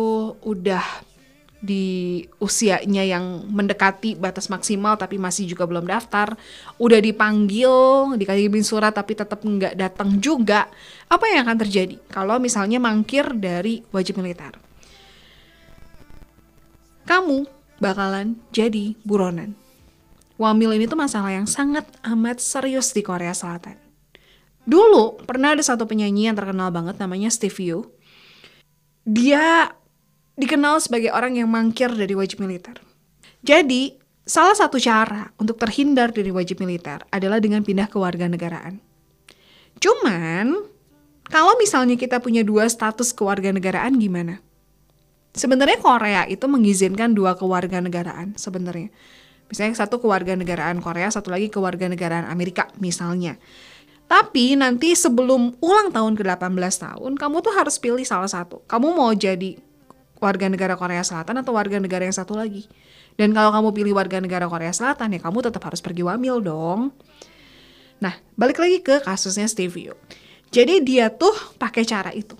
udah 0.42 0.85
di 1.59 2.23
usianya 2.38 3.03
yang 3.03 3.42
mendekati 3.51 4.14
batas 4.14 4.47
maksimal 4.47 4.94
tapi 4.94 5.18
masih 5.18 5.47
juga 5.47 5.66
belum 5.66 5.87
daftar, 5.87 6.35
udah 6.79 7.01
dipanggil, 7.03 8.14
dikirimin 8.14 8.62
surat 8.62 8.94
tapi 8.94 9.14
tetap 9.14 9.42
nggak 9.42 9.75
datang 9.75 10.18
juga, 10.23 10.71
apa 11.11 11.27
yang 11.31 11.47
akan 11.47 11.59
terjadi 11.62 11.99
kalau 12.11 12.38
misalnya 12.38 12.79
mangkir 12.79 13.27
dari 13.35 13.83
wajib 13.90 14.18
militer? 14.18 14.55
Kamu 17.07 17.47
bakalan 17.81 18.38
jadi 18.51 18.94
buronan. 19.03 19.55
Wamil 20.38 20.79
ini 20.79 20.87
tuh 20.87 20.99
masalah 20.99 21.35
yang 21.35 21.51
sangat 21.51 21.83
amat 22.07 22.38
serius 22.38 22.94
di 22.94 23.03
Korea 23.03 23.35
Selatan. 23.35 23.88
Dulu 24.68 25.24
pernah 25.24 25.57
ada 25.57 25.64
satu 25.64 25.88
penyanyi 25.88 26.28
yang 26.28 26.37
terkenal 26.37 26.68
banget 26.68 27.00
namanya 27.00 27.33
Steve 27.33 27.57
Yu. 27.57 27.88
Dia 29.09 29.72
dikenal 30.37 30.85
sebagai 30.85 31.09
orang 31.09 31.40
yang 31.40 31.48
mangkir 31.48 31.88
dari 31.88 32.12
wajib 32.12 32.44
militer. 32.44 32.76
Jadi, 33.40 33.96
salah 34.28 34.52
satu 34.52 34.76
cara 34.76 35.33
untuk 35.40 35.57
terhindar 35.57 36.12
dari 36.12 36.28
wajib 36.28 36.61
militer 36.61 37.00
adalah 37.09 37.40
dengan 37.40 37.64
pindah 37.64 37.88
ke 37.88 37.96
warga 37.96 38.28
negaraan. 38.28 38.76
Cuman, 39.81 40.52
kalau 41.33 41.57
misalnya 41.57 41.96
kita 41.96 42.20
punya 42.20 42.44
dua 42.44 42.68
status 42.68 43.16
kewarganegaraan 43.16 43.96
gimana? 43.96 44.44
Sebenarnya 45.33 45.81
Korea 45.81 46.22
itu 46.28 46.44
mengizinkan 46.44 47.16
dua 47.16 47.40
kewarganegaraan 47.40 48.37
sebenarnya. 48.37 48.92
Misalnya 49.48 49.81
satu 49.81 49.96
kewarganegaraan 49.96 50.76
Korea, 50.85 51.09
satu 51.09 51.33
lagi 51.33 51.48
kewarganegaraan 51.48 52.28
Amerika 52.28 52.68
misalnya. 52.76 53.40
Tapi 54.09 54.57
nanti 54.57 54.97
sebelum 54.97 55.61
ulang 55.61 55.92
tahun 55.92 56.16
ke-18 56.16 56.75
tahun, 56.81 57.12
kamu 57.21 57.37
tuh 57.44 57.53
harus 57.53 57.77
pilih 57.77 58.01
salah 58.09 58.27
satu. 58.27 58.64
Kamu 58.64 58.97
mau 58.97 59.12
jadi 59.12 59.61
warga 60.16 60.49
negara 60.49 60.75
Korea 60.81 61.05
Selatan 61.05 61.44
atau 61.44 61.53
warga 61.53 61.77
negara 61.77 62.09
yang 62.09 62.16
satu 62.16 62.33
lagi. 62.33 62.64
Dan 63.21 63.37
kalau 63.37 63.53
kamu 63.53 63.68
pilih 63.77 63.92
warga 63.99 64.18
negara 64.23 64.49
Korea 64.49 64.73
Selatan 64.73 65.12
ya 65.12 65.21
kamu 65.21 65.51
tetap 65.51 65.61
harus 65.68 65.85
pergi 65.85 66.03
wamil 66.07 66.40
dong. 66.40 66.94
Nah, 67.99 68.14
balik 68.38 68.62
lagi 68.62 68.79
ke 68.79 69.03
kasusnya 69.03 69.51
Stevie 69.51 69.90
Jadi 70.55 70.81
dia 70.87 71.11
tuh 71.11 71.35
pakai 71.59 71.83
cara 71.85 72.14
itu. 72.14 72.38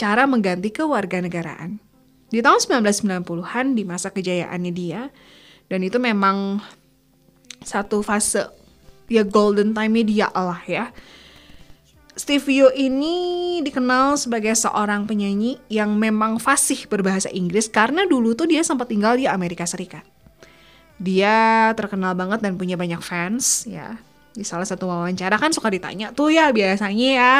Cara 0.00 0.24
mengganti 0.24 0.72
ke 0.72 0.86
warga 0.86 1.20
negaraan. 1.20 1.82
Di 2.30 2.40
tahun 2.40 2.62
1990-an 2.86 3.74
di 3.74 3.82
masa 3.82 4.14
kejayaannya 4.14 4.72
dia 4.72 5.10
dan 5.66 5.82
itu 5.82 5.98
memang 5.98 6.62
satu 7.60 8.00
fase 8.00 8.46
ya 9.10 9.26
golden 9.26 9.74
time 9.74 9.90
media 9.90 10.30
lah 10.30 10.62
ya. 10.64 10.94
Steve 12.14 12.46
Yo 12.52 12.68
ini 12.76 13.58
dikenal 13.64 14.14
sebagai 14.20 14.52
seorang 14.54 15.08
penyanyi 15.08 15.58
yang 15.72 15.96
memang 15.98 16.38
fasih 16.38 16.86
berbahasa 16.86 17.32
Inggris 17.32 17.66
karena 17.66 18.06
dulu 18.06 18.36
tuh 18.36 18.46
dia 18.46 18.62
sempat 18.62 18.92
tinggal 18.92 19.18
di 19.18 19.26
Amerika 19.26 19.66
Serikat. 19.66 20.06
Dia 21.00 21.72
terkenal 21.74 22.12
banget 22.12 22.44
dan 22.44 22.60
punya 22.60 22.76
banyak 22.76 23.00
fans 23.00 23.64
ya. 23.64 23.96
Di 24.30 24.46
salah 24.46 24.68
satu 24.68 24.86
wawancara 24.86 25.40
kan 25.40 25.50
suka 25.50 25.72
ditanya 25.72 26.14
tuh 26.14 26.30
ya 26.30 26.54
biasanya 26.54 27.08
ya 27.10 27.34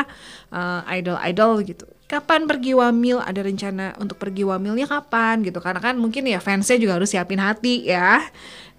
uh, 0.50 0.82
idol-idol 0.90 1.62
gitu 1.62 1.86
kapan 2.10 2.50
pergi 2.50 2.74
wamil? 2.74 3.22
Ada 3.22 3.46
rencana 3.46 3.94
untuk 4.02 4.18
pergi 4.18 4.42
wamilnya 4.42 4.90
kapan 4.90 5.46
gitu? 5.46 5.62
Karena 5.62 5.78
kan 5.78 5.94
mungkin 5.94 6.26
ya 6.26 6.42
fansnya 6.42 6.74
juga 6.74 6.98
harus 6.98 7.14
siapin 7.14 7.38
hati 7.38 7.86
ya. 7.86 8.18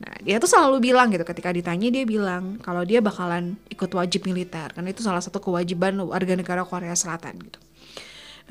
Nah 0.04 0.13
dia 0.20 0.36
tuh 0.44 0.52
selalu 0.52 0.91
bilang 0.91 1.08
gitu. 1.15 1.24
Ketika 1.24 1.56
ditanya 1.56 1.88
dia 1.88 2.04
bilang 2.04 2.60
kalau 2.60 2.84
dia 2.84 3.00
bakalan 3.00 3.56
ikut 3.72 3.88
wajib 3.96 4.28
militer. 4.28 4.76
Karena 4.76 4.91
itu 4.91 5.00
salah 5.00 5.24
satu 5.24 5.39
kewajiban 5.39 5.96
warga 6.04 6.36
negara 6.36 6.67
Korea 6.67 6.91
Selatan 6.91 7.39
gitu. 7.39 7.60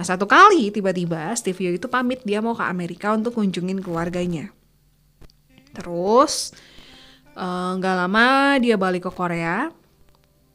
Nah 0.00 0.04
satu 0.08 0.24
kali 0.24 0.72
tiba-tiba 0.72 1.28
Steve 1.36 1.60
Yo 1.60 1.70
itu 1.76 1.84
pamit. 1.84 2.24
Dia 2.24 2.40
mau 2.40 2.56
ke 2.56 2.64
Amerika 2.64 3.12
untuk 3.12 3.36
kunjungin 3.36 3.84
keluarganya. 3.84 4.48
Terus 5.76 6.56
eh, 7.36 7.70
nggak 7.76 7.94
uh, 7.94 7.98
lama 8.08 8.56
dia 8.56 8.80
balik 8.80 9.04
ke 9.06 9.12
Korea. 9.12 9.68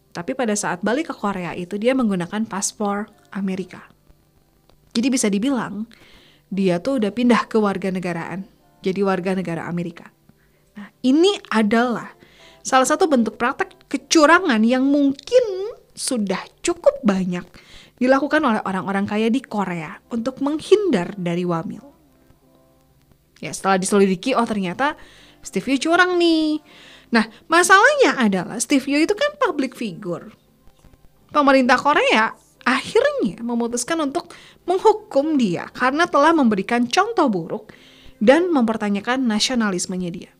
Tapi 0.09 0.31
pada 0.33 0.57
saat 0.57 0.81
balik 0.81 1.11
ke 1.11 1.15
Korea 1.15 1.53
itu 1.53 1.77
dia 1.77 1.93
menggunakan 1.93 2.47
paspor 2.49 3.05
Amerika 3.29 3.94
jadi 4.95 5.07
bisa 5.11 5.27
dibilang 5.27 5.83
dia 6.47 6.79
tuh 6.79 7.03
udah 7.03 7.11
pindah 7.11 7.51
ke 7.51 7.59
warga 7.59 7.91
negaraan, 7.91 8.47
jadi 8.79 9.03
warga 9.03 9.35
negara 9.35 9.67
Amerika. 9.67 10.07
Nah, 10.79 10.87
ini 11.03 11.35
adalah 11.51 12.15
salah 12.63 12.87
satu 12.87 13.11
bentuk 13.11 13.35
praktek 13.35 13.91
kecurangan 13.91 14.63
yang 14.63 14.87
mungkin 14.87 15.75
sudah 15.91 16.39
cukup 16.63 16.95
banyak 17.03 17.43
dilakukan 17.99 18.43
oleh 18.43 18.61
orang-orang 18.63 19.07
kaya 19.07 19.27
di 19.31 19.39
Korea 19.39 19.99
untuk 20.11 20.39
menghindar 20.43 21.15
dari 21.15 21.47
wamil. 21.47 21.83
Ya, 23.39 23.51
setelah 23.51 23.79
diselidiki, 23.79 24.35
oh 24.35 24.47
ternyata 24.47 24.95
Steve 25.43 25.75
Yu 25.75 25.91
curang 25.91 26.15
nih. 26.19 26.59
Nah, 27.11 27.27
masalahnya 27.47 28.19
adalah 28.19 28.57
Steve 28.59 28.83
Yu 28.87 29.03
itu 29.03 29.15
kan 29.15 29.35
public 29.39 29.75
figure. 29.75 30.31
Pemerintah 31.31 31.79
Korea 31.79 32.31
akhirnya 32.65 33.39
memutuskan 33.45 34.01
untuk 34.01 34.33
menghukum 34.65 35.37
dia 35.37 35.69
karena 35.71 36.09
telah 36.09 36.33
memberikan 36.33 36.89
contoh 36.89 37.29
buruk 37.29 37.71
dan 38.19 38.49
mempertanyakan 38.49 39.23
nasionalismenya 39.23 40.09
dia. 40.11 40.31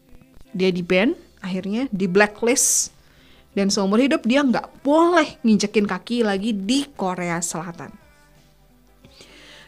Dia 0.52 0.74
di 0.74 0.82
ban, 0.82 1.14
akhirnya 1.40 1.86
di 1.94 2.10
blacklist, 2.10 2.96
dan 3.56 3.72
seumur 3.72 4.02
hidup 4.02 4.26
dia 4.28 4.44
nggak 4.44 4.84
boleh 4.84 5.40
nginjekin 5.46 5.88
kaki 5.88 6.26
lagi 6.28 6.52
di 6.52 6.90
Korea 6.92 7.40
Selatan. 7.40 7.94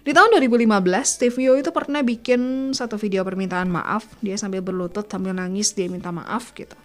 Di 0.07 0.15
tahun 0.15 0.39
2015, 0.39 0.87
Steve 1.03 1.35
Yo 1.43 1.59
itu 1.59 1.67
pernah 1.75 1.99
bikin 1.99 2.71
satu 2.71 2.95
video 2.95 3.27
permintaan 3.27 3.67
maaf. 3.67 4.07
Dia 4.23 4.39
sambil 4.39 4.63
berlutut, 4.63 5.03
sambil 5.03 5.35
nangis, 5.35 5.75
dia 5.75 5.91
minta 5.91 6.15
maaf 6.15 6.55
gitu. 6.55 6.79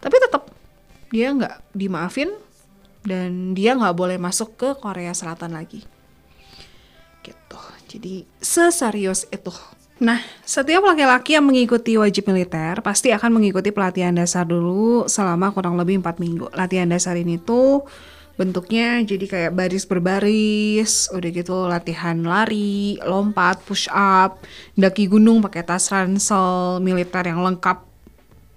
Tapi 0.00 0.16
tetap 0.16 0.48
dia 1.12 1.28
nggak 1.28 1.76
dimaafin 1.76 2.32
dan 3.04 3.52
dia 3.52 3.76
nggak 3.76 3.94
boleh 3.94 4.16
masuk 4.16 4.56
ke 4.56 4.68
Korea 4.80 5.12
Selatan 5.12 5.52
lagi 5.52 5.84
gitu 7.24 7.60
jadi 7.88 8.24
seserius 8.40 9.28
itu 9.30 9.52
Nah, 10.02 10.18
setiap 10.42 10.82
laki-laki 10.82 11.38
yang 11.38 11.46
mengikuti 11.46 11.94
wajib 11.94 12.26
militer 12.26 12.82
pasti 12.82 13.14
akan 13.14 13.38
mengikuti 13.38 13.70
pelatihan 13.70 14.10
dasar 14.10 14.42
dulu 14.42 15.06
selama 15.06 15.54
kurang 15.54 15.78
lebih 15.78 16.02
4 16.02 16.18
minggu. 16.18 16.50
Latihan 16.50 16.90
dasar 16.90 17.14
ini 17.14 17.38
tuh 17.38 17.86
bentuknya 18.34 18.98
jadi 19.06 19.24
kayak 19.30 19.52
baris 19.54 19.86
berbaris, 19.86 21.06
udah 21.14 21.30
gitu 21.30 21.70
latihan 21.70 22.18
lari, 22.26 22.98
lompat, 23.06 23.62
push 23.62 23.86
up, 23.94 24.42
daki 24.74 25.06
gunung 25.06 25.38
pakai 25.38 25.62
tas 25.62 25.86
ransel 25.94 26.82
militer 26.82 27.30
yang 27.30 27.46
lengkap 27.46 27.86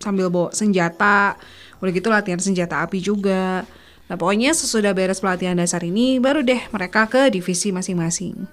sambil 0.01 0.33
bawa 0.33 0.49
senjata, 0.57 1.37
udah 1.77 1.91
gitu 1.93 2.09
latihan 2.09 2.41
senjata 2.41 2.81
api 2.81 2.97
juga. 2.97 3.61
Nah 4.07 4.15
pokoknya 4.15 4.55
sesudah 4.55 4.95
beres 4.95 5.19
pelatihan 5.19 5.59
dasar 5.59 5.83
ini 5.83 6.19
baru 6.19 6.43
deh 6.43 6.63
mereka 6.71 7.07
ke 7.11 7.27
divisi 7.27 7.75
masing-masing. 7.75 8.47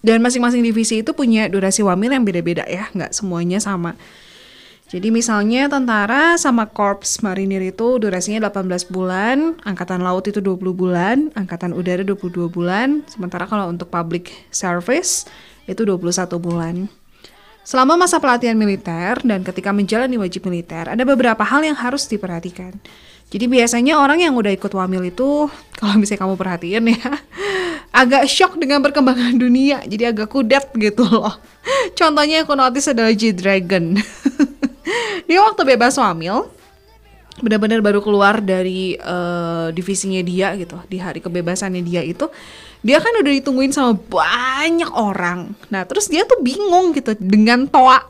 Dan 0.00 0.24
masing-masing 0.24 0.64
divisi 0.64 1.04
itu 1.04 1.12
punya 1.12 1.48
durasi 1.52 1.84
wamil 1.84 2.16
yang 2.16 2.24
beda-beda 2.24 2.64
ya, 2.64 2.88
nggak 2.96 3.12
semuanya 3.12 3.60
sama. 3.60 3.96
Jadi 4.90 5.14
misalnya 5.14 5.70
tentara 5.70 6.34
sama 6.34 6.66
korps 6.66 7.22
marinir 7.22 7.62
itu 7.62 8.02
durasinya 8.02 8.50
18 8.50 8.90
bulan, 8.90 9.54
angkatan 9.62 10.02
laut 10.02 10.26
itu 10.26 10.42
20 10.42 10.58
bulan, 10.74 11.30
angkatan 11.38 11.70
udara 11.70 12.02
22 12.02 12.50
bulan, 12.50 13.06
sementara 13.06 13.46
kalau 13.46 13.70
untuk 13.70 13.86
public 13.86 14.34
service 14.50 15.30
itu 15.70 15.86
21 15.86 16.42
bulan. 16.42 16.90
Selama 17.62 17.94
masa 18.02 18.18
pelatihan 18.18 18.58
militer 18.58 19.22
dan 19.22 19.46
ketika 19.46 19.70
menjalani 19.70 20.18
wajib 20.18 20.42
militer, 20.50 20.90
ada 20.90 21.04
beberapa 21.06 21.46
hal 21.46 21.62
yang 21.62 21.78
harus 21.78 22.10
diperhatikan. 22.10 22.74
Jadi 23.30 23.46
biasanya 23.46 23.94
orang 24.02 24.26
yang 24.26 24.34
udah 24.34 24.50
ikut 24.50 24.74
wamil 24.74 25.06
itu, 25.06 25.46
kalau 25.78 25.94
misalnya 25.96 26.26
kamu 26.26 26.34
perhatiin 26.34 26.84
ya, 26.90 27.10
agak 27.94 28.26
shock 28.26 28.58
dengan 28.58 28.82
perkembangan 28.82 29.38
dunia, 29.38 29.86
jadi 29.86 30.10
agak 30.10 30.34
kudet 30.34 30.66
gitu 30.74 31.06
loh. 31.06 31.38
Contohnya 31.98 32.42
aku 32.42 32.58
notice 32.58 32.90
adalah 32.90 33.14
G-Dragon. 33.14 33.94
dia 35.30 35.38
waktu 35.46 35.62
bebas 35.62 35.94
wamil, 35.94 36.50
benar-benar 37.38 37.78
baru 37.86 38.02
keluar 38.02 38.42
dari 38.42 38.98
uh, 38.98 39.70
divisinya 39.70 40.20
dia 40.26 40.58
gitu, 40.58 40.74
di 40.90 40.98
hari 40.98 41.22
kebebasannya 41.22 41.86
dia 41.86 42.02
itu, 42.02 42.26
dia 42.82 42.98
kan 42.98 43.14
udah 43.14 43.32
ditungguin 43.38 43.70
sama 43.70 43.94
banyak 43.94 44.90
orang. 44.90 45.54
Nah 45.70 45.86
terus 45.86 46.10
dia 46.10 46.26
tuh 46.26 46.42
bingung 46.42 46.90
gitu 46.98 47.14
dengan 47.14 47.70
toa. 47.70 48.02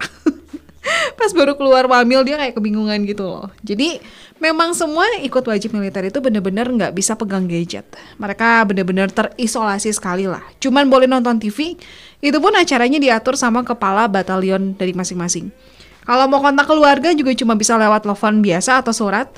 Pas 1.19 1.31
baru 1.37 1.57
keluar 1.57 1.85
wamil 1.85 2.25
dia 2.25 2.41
kayak 2.41 2.57
kebingungan 2.57 3.05
gitu 3.05 3.29
loh. 3.29 3.53
Jadi 3.61 4.01
memang 4.41 4.73
semua 4.73 5.05
ikut 5.21 5.45
wajib 5.45 5.77
militer 5.77 6.09
itu 6.09 6.19
bener-bener 6.25 6.65
nggak 6.65 6.93
bisa 6.97 7.13
pegang 7.17 7.45
gadget. 7.45 7.85
Mereka 8.17 8.65
bener-bener 8.65 9.13
terisolasi 9.13 9.93
sekali 9.93 10.25
lah. 10.25 10.41
Cuman 10.59 10.89
boleh 10.89 11.05
nonton 11.05 11.37
TV, 11.37 11.77
itu 12.25 12.39
pun 12.41 12.53
acaranya 12.57 12.97
diatur 12.97 13.37
sama 13.37 13.61
kepala 13.61 14.09
batalion 14.09 14.73
dari 14.77 14.97
masing-masing. 14.97 15.53
Kalau 16.09 16.27
mau 16.27 16.41
kontak 16.41 16.65
keluarga 16.65 17.13
juga 17.13 17.37
cuma 17.37 17.55
bisa 17.55 17.77
lewat 17.77 18.09
telepon 18.09 18.41
biasa 18.41 18.81
atau 18.81 18.93
surat. 18.97 19.29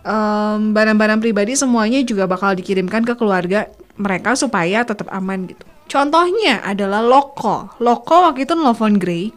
Um, 0.00 0.72
barang-barang 0.72 1.20
pribadi 1.20 1.52
semuanya 1.52 2.00
juga 2.00 2.24
bakal 2.24 2.56
dikirimkan 2.56 3.04
ke 3.04 3.12
keluarga 3.20 3.68
mereka 4.00 4.32
supaya 4.32 4.80
tetap 4.80 5.12
aman 5.12 5.44
gitu. 5.44 5.60
Contohnya 5.90 6.64
adalah 6.64 7.04
loko. 7.04 7.68
Loko 7.82 8.30
waktu 8.30 8.48
itu 8.48 8.56
nelfon 8.56 8.96
Grey 8.96 9.34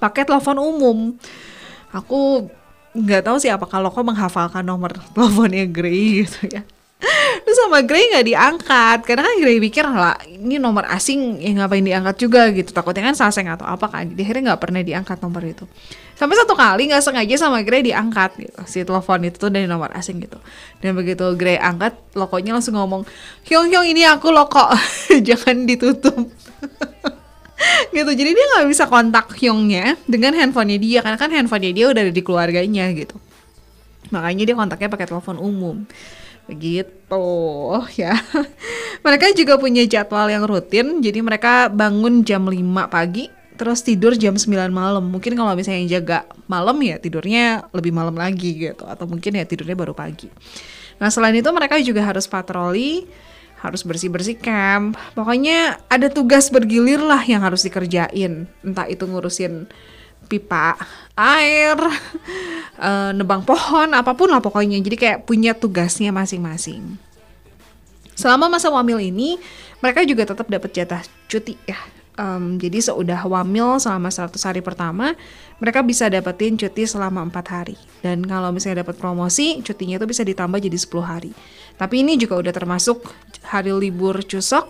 pakai 0.00 0.24
telepon 0.24 0.56
umum. 0.58 0.98
Aku 1.92 2.48
nggak 2.96 3.22
tahu 3.22 3.36
sih 3.38 3.52
apakah 3.52 3.78
Loko 3.78 4.02
menghafalkan 4.02 4.66
nomor 4.66 4.90
teleponnya 5.14 5.68
Grey 5.68 6.26
gitu 6.26 6.50
ya. 6.50 6.64
Terus 7.40 7.56
sama 7.56 7.80
Grey 7.80 8.12
nggak 8.12 8.26
diangkat 8.28 8.98
karena 9.08 9.24
kan 9.24 9.34
Grey 9.40 9.58
pikir 9.62 9.84
lah 9.88 10.20
ini 10.28 10.60
nomor 10.60 10.84
asing 10.90 11.40
yang 11.40 11.64
ngapain 11.64 11.80
diangkat 11.80 12.16
juga? 12.20 12.50
gitu. 12.52 12.70
Takutnya 12.76 13.12
kan 13.12 13.16
saseng 13.16 13.48
atau 13.48 13.64
apa 13.64 13.88
kan 13.88 14.04
jadi 14.10 14.20
akhirnya 14.26 14.52
nggak 14.52 14.60
pernah 14.60 14.80
diangkat 14.84 15.18
nomor 15.22 15.42
itu. 15.46 15.64
Sampai 16.18 16.36
satu 16.36 16.52
kali 16.52 16.92
nggak 16.92 17.00
sengaja 17.00 17.34
sama 17.40 17.64
Grey 17.64 17.80
diangkat 17.80 18.36
gitu 18.36 18.60
si 18.68 18.84
telepon 18.84 19.24
itu 19.24 19.36
tuh 19.40 19.48
dari 19.48 19.64
nomor 19.64 19.88
asing 19.96 20.20
gitu. 20.20 20.36
Dan 20.84 20.92
begitu 20.92 21.24
Grey 21.38 21.56
angkat 21.56 21.96
Lokonya 22.12 22.58
langsung 22.58 22.76
ngomong 22.76 23.08
Hyung 23.48 23.72
Hyung 23.72 23.86
ini 23.88 24.04
aku 24.04 24.28
Loko. 24.28 24.68
Jangan 25.28 25.64
ditutup 25.64 26.28
gitu 27.96 28.10
jadi 28.10 28.30
dia 28.32 28.46
nggak 28.56 28.68
bisa 28.68 28.84
kontak 28.88 29.32
Hyungnya 29.36 29.96
dengan 30.08 30.32
handphonenya 30.36 30.78
dia 30.80 30.98
karena 31.04 31.18
kan 31.20 31.30
handphonenya 31.30 31.72
dia 31.74 31.86
udah 31.92 32.02
ada 32.08 32.14
di 32.14 32.22
keluarganya 32.24 32.84
gitu. 32.92 33.16
Makanya 34.10 34.42
dia 34.48 34.56
kontaknya 34.58 34.88
pakai 34.90 35.06
telepon 35.06 35.36
umum. 35.38 35.76
Begitu 36.50 37.26
ya. 37.94 38.16
Mereka 39.06 39.32
juga 39.38 39.54
punya 39.56 39.86
jadwal 39.86 40.26
yang 40.28 40.44
rutin 40.44 40.98
jadi 40.98 41.22
mereka 41.22 41.70
bangun 41.70 42.26
jam 42.26 42.44
5 42.44 42.58
pagi 42.90 43.30
terus 43.54 43.84
tidur 43.84 44.16
jam 44.16 44.34
9 44.34 44.50
malam. 44.72 45.04
Mungkin 45.04 45.36
kalau 45.36 45.52
misalnya 45.54 45.78
yang 45.84 45.90
jaga 46.00 46.18
malam 46.50 46.76
ya 46.80 46.96
tidurnya 46.96 47.70
lebih 47.70 47.92
malam 47.94 48.16
lagi 48.18 48.56
gitu. 48.56 48.84
Atau 48.88 49.06
mungkin 49.06 49.36
ya 49.36 49.44
tidurnya 49.46 49.76
baru 49.78 49.94
pagi. 49.94 50.26
Nah 51.00 51.08
selain 51.08 51.36
itu 51.36 51.48
mereka 51.52 51.80
juga 51.80 52.04
harus 52.04 52.28
patroli 52.28 53.06
harus 53.60 53.84
bersih-bersih 53.84 54.40
camp. 54.40 54.96
Pokoknya 55.12 55.80
ada 55.92 56.08
tugas 56.08 56.48
bergilir 56.48 57.00
lah 57.00 57.20
yang 57.24 57.44
harus 57.44 57.64
dikerjain. 57.64 58.48
Entah 58.64 58.88
itu 58.88 59.04
ngurusin 59.04 59.68
pipa 60.26 60.76
air, 61.16 61.76
uh, 62.80 63.10
nebang 63.16 63.44
pohon, 63.44 63.92
apa 63.92 64.16
pun 64.16 64.32
lah 64.32 64.40
pokoknya. 64.40 64.80
Jadi 64.80 64.96
kayak 64.96 65.18
punya 65.28 65.52
tugasnya 65.52 66.10
masing-masing. 66.10 66.96
Selama 68.16 68.52
masa 68.52 68.68
wamil 68.68 69.00
ini, 69.00 69.40
mereka 69.80 70.04
juga 70.04 70.28
tetap 70.28 70.48
dapat 70.48 70.70
jatah 70.76 71.00
cuti 71.28 71.56
ya. 71.64 71.99
Um, 72.20 72.60
jadi 72.60 72.84
seudah 72.84 73.24
wamil 73.24 73.80
selama 73.80 74.12
100 74.12 74.36
hari 74.44 74.60
pertama, 74.60 75.16
mereka 75.56 75.80
bisa 75.80 76.04
dapetin 76.12 76.60
cuti 76.60 76.84
selama 76.84 77.24
empat 77.24 77.46
hari. 77.48 77.80
Dan 78.04 78.28
kalau 78.28 78.52
misalnya 78.52 78.84
dapat 78.84 79.00
promosi, 79.00 79.64
cutinya 79.64 79.96
itu 79.96 80.04
bisa 80.04 80.20
ditambah 80.20 80.60
jadi 80.60 80.76
10 80.76 81.00
hari. 81.00 81.32
Tapi 81.80 82.04
ini 82.04 82.20
juga 82.20 82.36
udah 82.36 82.52
termasuk 82.52 83.08
hari 83.48 83.72
libur 83.72 84.20
Cusok 84.20 84.68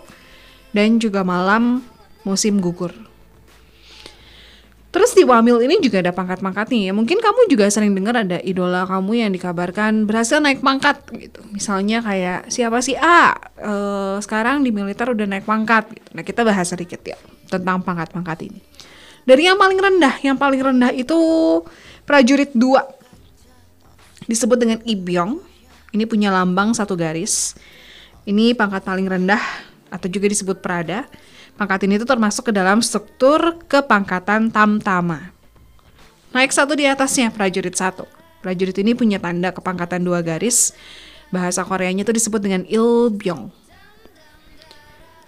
dan 0.71 0.95
juga 0.95 1.27
malam 1.27 1.83
musim 2.23 2.63
gugur. 2.63 3.10
Terus 4.91 5.15
di 5.15 5.23
Wamil 5.23 5.63
ini 5.63 5.79
juga 5.79 6.03
ada 6.03 6.11
pangkat-pangkatnya 6.11 6.91
ya. 6.91 6.93
Mungkin 6.93 7.23
kamu 7.23 7.47
juga 7.47 7.71
sering 7.71 7.95
dengar 7.95 8.11
ada 8.11 8.43
idola 8.43 8.83
kamu 8.83 9.23
yang 9.23 9.31
dikabarkan 9.31 10.03
berhasil 10.03 10.43
naik 10.43 10.59
pangkat 10.59 10.99
gitu. 11.15 11.39
Misalnya 11.55 12.03
kayak 12.03 12.51
siapa 12.51 12.83
sih 12.83 12.99
A 12.99 13.31
uh, 13.63 14.19
sekarang 14.19 14.67
di 14.67 14.75
militer 14.75 15.07
udah 15.07 15.23
naik 15.23 15.47
pangkat. 15.47 15.95
Gitu. 15.95 16.09
Nah 16.11 16.23
kita 16.27 16.43
bahas 16.43 16.67
sedikit 16.67 16.99
ya 17.07 17.15
tentang 17.47 17.79
pangkat-pangkat 17.87 18.51
ini. 18.51 18.59
Dari 19.23 19.47
yang 19.47 19.55
paling 19.55 19.79
rendah, 19.79 20.15
yang 20.27 20.35
paling 20.35 20.59
rendah 20.59 20.91
itu 20.91 21.15
prajurit 22.03 22.51
2 22.51 24.27
disebut 24.27 24.57
dengan 24.59 24.79
Ibyong. 24.83 25.39
Ini 25.95 26.03
punya 26.03 26.35
lambang 26.35 26.75
satu 26.75 26.99
garis. 26.99 27.55
Ini 28.27 28.59
pangkat 28.59 28.83
paling 28.83 29.07
rendah 29.07 29.39
atau 29.87 30.07
juga 30.11 30.27
disebut 30.27 30.59
Prada. 30.59 31.07
Pangkat 31.61 31.85
ini 31.85 32.01
itu 32.01 32.09
termasuk 32.09 32.49
ke 32.49 32.53
dalam 32.57 32.81
struktur 32.81 33.53
kepangkatan 33.69 34.49
tamtama. 34.49 35.29
Naik 36.33 36.49
satu 36.49 36.73
di 36.73 36.89
atasnya 36.89 37.29
prajurit 37.29 37.77
satu. 37.77 38.09
Prajurit 38.41 38.73
ini 38.81 38.97
punya 38.97 39.21
tanda 39.21 39.53
kepangkatan 39.53 40.01
dua 40.01 40.25
garis. 40.25 40.73
Bahasa 41.29 41.61
Koreanya 41.61 42.01
itu 42.01 42.17
disebut 42.17 42.41
dengan 42.41 42.65
ilbyong. 42.65 43.53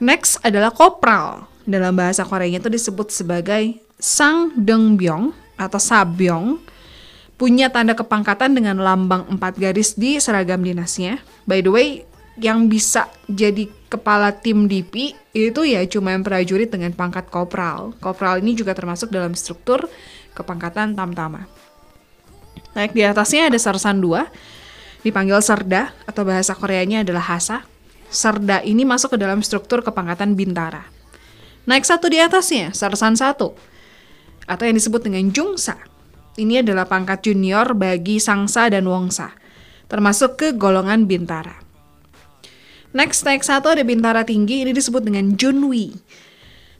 Next 0.02 0.42
adalah 0.42 0.74
kopral. 0.74 1.46
Dalam 1.70 1.94
bahasa 1.94 2.26
Koreanya 2.26 2.66
itu 2.66 2.82
disebut 2.82 3.14
sebagai 3.14 3.78
sang 4.02 4.58
dengbyong 4.58 5.38
atau 5.62 5.78
sabyong. 5.78 6.58
Punya 7.38 7.70
tanda 7.70 7.94
kepangkatan 7.94 8.58
dengan 8.58 8.82
lambang 8.82 9.30
empat 9.30 9.54
garis 9.62 9.94
di 9.94 10.18
seragam 10.18 10.66
dinasnya. 10.66 11.22
By 11.46 11.62
the 11.62 11.70
way, 11.70 11.88
yang 12.42 12.66
bisa 12.66 13.06
jadi 13.30 13.70
kepala 13.94 14.34
tim 14.34 14.66
DP 14.66 15.14
itu 15.38 15.62
ya 15.62 15.86
cuma 15.86 16.18
prajurit 16.26 16.74
dengan 16.74 16.90
pangkat 16.98 17.30
kopral. 17.30 17.94
Kopral 18.02 18.42
ini 18.42 18.58
juga 18.58 18.74
termasuk 18.74 19.14
dalam 19.14 19.38
struktur 19.38 19.86
kepangkatan 20.34 20.98
tamtama. 20.98 21.46
Naik 22.74 22.98
di 22.98 23.06
atasnya 23.06 23.54
ada 23.54 23.60
sersan 23.62 24.02
2, 24.02 25.06
dipanggil 25.06 25.38
serda 25.46 25.94
atau 26.10 26.26
bahasa 26.26 26.58
Koreanya 26.58 27.06
adalah 27.06 27.38
hasa. 27.38 27.62
Serda 28.10 28.66
ini 28.66 28.82
masuk 28.82 29.14
ke 29.14 29.18
dalam 29.22 29.46
struktur 29.46 29.86
kepangkatan 29.86 30.34
bintara. 30.34 30.90
Naik 31.70 31.86
satu 31.86 32.10
di 32.10 32.18
atasnya, 32.20 32.74
sersan 32.76 33.16
1, 33.16 33.40
atau 34.50 34.64
yang 34.66 34.76
disebut 34.76 35.02
dengan 35.06 35.30
jungsa. 35.32 35.80
Ini 36.34 36.66
adalah 36.66 36.90
pangkat 36.90 37.30
junior 37.30 37.78
bagi 37.78 38.18
sangsa 38.18 38.68
dan 38.68 38.90
wongsa, 38.90 39.32
termasuk 39.88 40.38
ke 40.38 40.48
golongan 40.58 41.06
bintara. 41.06 41.63
Next, 42.94 43.26
naik 43.26 43.42
satu 43.42 43.74
ada 43.74 43.82
Bintara 43.82 44.22
Tinggi, 44.22 44.62
ini 44.62 44.70
disebut 44.70 45.02
dengan 45.02 45.34
Junwi. 45.34 45.98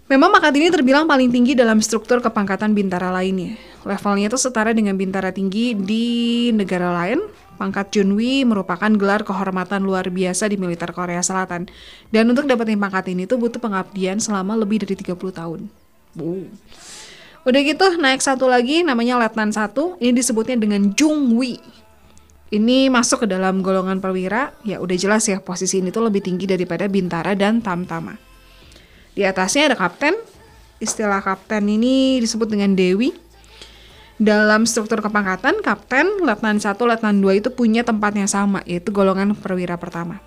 Memang 0.06 0.30
pangkat 0.30 0.54
ini 0.62 0.70
terbilang 0.70 1.10
paling 1.10 1.34
tinggi 1.34 1.58
dalam 1.58 1.82
struktur 1.82 2.22
kepangkatan 2.22 2.78
bintara 2.78 3.10
lainnya. 3.10 3.58
Levelnya 3.82 4.30
itu 4.30 4.38
setara 4.38 4.70
dengan 4.76 4.94
bintara 4.94 5.34
tinggi 5.34 5.74
di 5.74 6.06
negara 6.54 6.94
lain. 6.94 7.18
Pangkat 7.58 7.90
Junwi 7.90 8.46
merupakan 8.46 8.94
gelar 8.94 9.26
kehormatan 9.26 9.82
luar 9.82 10.14
biasa 10.14 10.54
di 10.54 10.62
militer 10.62 10.94
Korea 10.94 11.24
Selatan. 11.26 11.66
Dan 12.14 12.30
untuk 12.30 12.46
dapetin 12.46 12.78
pangkat 12.78 13.10
ini 13.10 13.26
tuh 13.26 13.42
butuh 13.42 13.58
pengabdian 13.58 14.22
selama 14.22 14.54
lebih 14.54 14.86
dari 14.86 14.94
30 14.94 15.18
tahun. 15.18 15.66
Udah 17.48 17.62
gitu, 17.66 17.98
naik 17.98 18.22
satu 18.22 18.46
lagi 18.46 18.86
namanya 18.86 19.18
Letnan 19.18 19.50
1. 19.50 19.98
Ini 19.98 20.14
disebutnya 20.14 20.62
dengan 20.62 20.94
Jungwi 20.94 21.58
ini 22.54 22.86
masuk 22.86 23.26
ke 23.26 23.28
dalam 23.28 23.66
golongan 23.66 23.98
perwira, 23.98 24.54
ya 24.62 24.78
udah 24.78 24.94
jelas 24.94 25.26
ya 25.26 25.42
posisi 25.42 25.82
ini 25.82 25.90
tuh 25.90 26.06
lebih 26.06 26.22
tinggi 26.22 26.46
daripada 26.46 26.86
Bintara 26.86 27.34
dan 27.34 27.66
Tamtama. 27.66 28.14
Di 29.18 29.26
atasnya 29.26 29.74
ada 29.74 29.78
kapten, 29.78 30.14
istilah 30.78 31.26
kapten 31.26 31.66
ini 31.66 32.22
disebut 32.22 32.46
dengan 32.46 32.78
Dewi. 32.78 33.10
Dalam 34.22 34.70
struktur 34.70 35.02
kepangkatan, 35.02 35.66
kapten, 35.66 36.22
letnan 36.22 36.62
1, 36.62 36.78
letnan 36.78 37.18
2 37.18 37.42
itu 37.42 37.50
punya 37.50 37.82
tempat 37.82 38.14
yang 38.14 38.30
sama, 38.30 38.62
yaitu 38.70 38.94
golongan 38.94 39.34
perwira 39.34 39.74
pertama. 39.82 40.22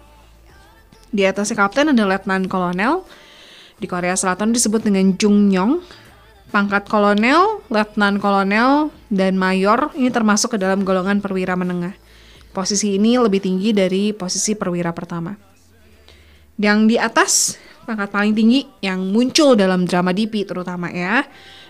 Di 1.15 1.23
atasnya 1.23 1.55
kapten 1.62 1.95
ada 1.95 2.03
letnan 2.03 2.51
kolonel, 2.51 3.07
di 3.79 3.87
Korea 3.87 4.19
Selatan 4.19 4.51
disebut 4.51 4.83
dengan 4.83 5.15
Jungyong. 5.15 5.79
Pangkat 6.51 6.91
kolonel, 6.91 7.62
letnan 7.71 8.19
kolonel, 8.19 8.91
dan 9.15 9.39
mayor 9.39 9.95
ini 9.95 10.11
termasuk 10.11 10.55
ke 10.55 10.59
dalam 10.59 10.83
golongan 10.83 11.23
perwira 11.23 11.55
menengah. 11.55 11.95
Posisi 12.57 12.97
ini 12.97 13.21
lebih 13.21 13.45
tinggi 13.45 13.77
dari 13.77 14.16
posisi 14.16 14.57
perwira 14.57 14.97
pertama. 14.97 15.37
Yang 16.57 16.79
di 16.88 16.97
atas, 16.97 17.33
pangkat 17.85 18.09
paling 18.09 18.33
tinggi 18.33 18.64
yang 18.81 19.12
muncul 19.12 19.53
dalam 19.61 19.85
drama 19.85 20.16
DP 20.16 20.49
terutama 20.49 20.88
ya. 20.88 21.21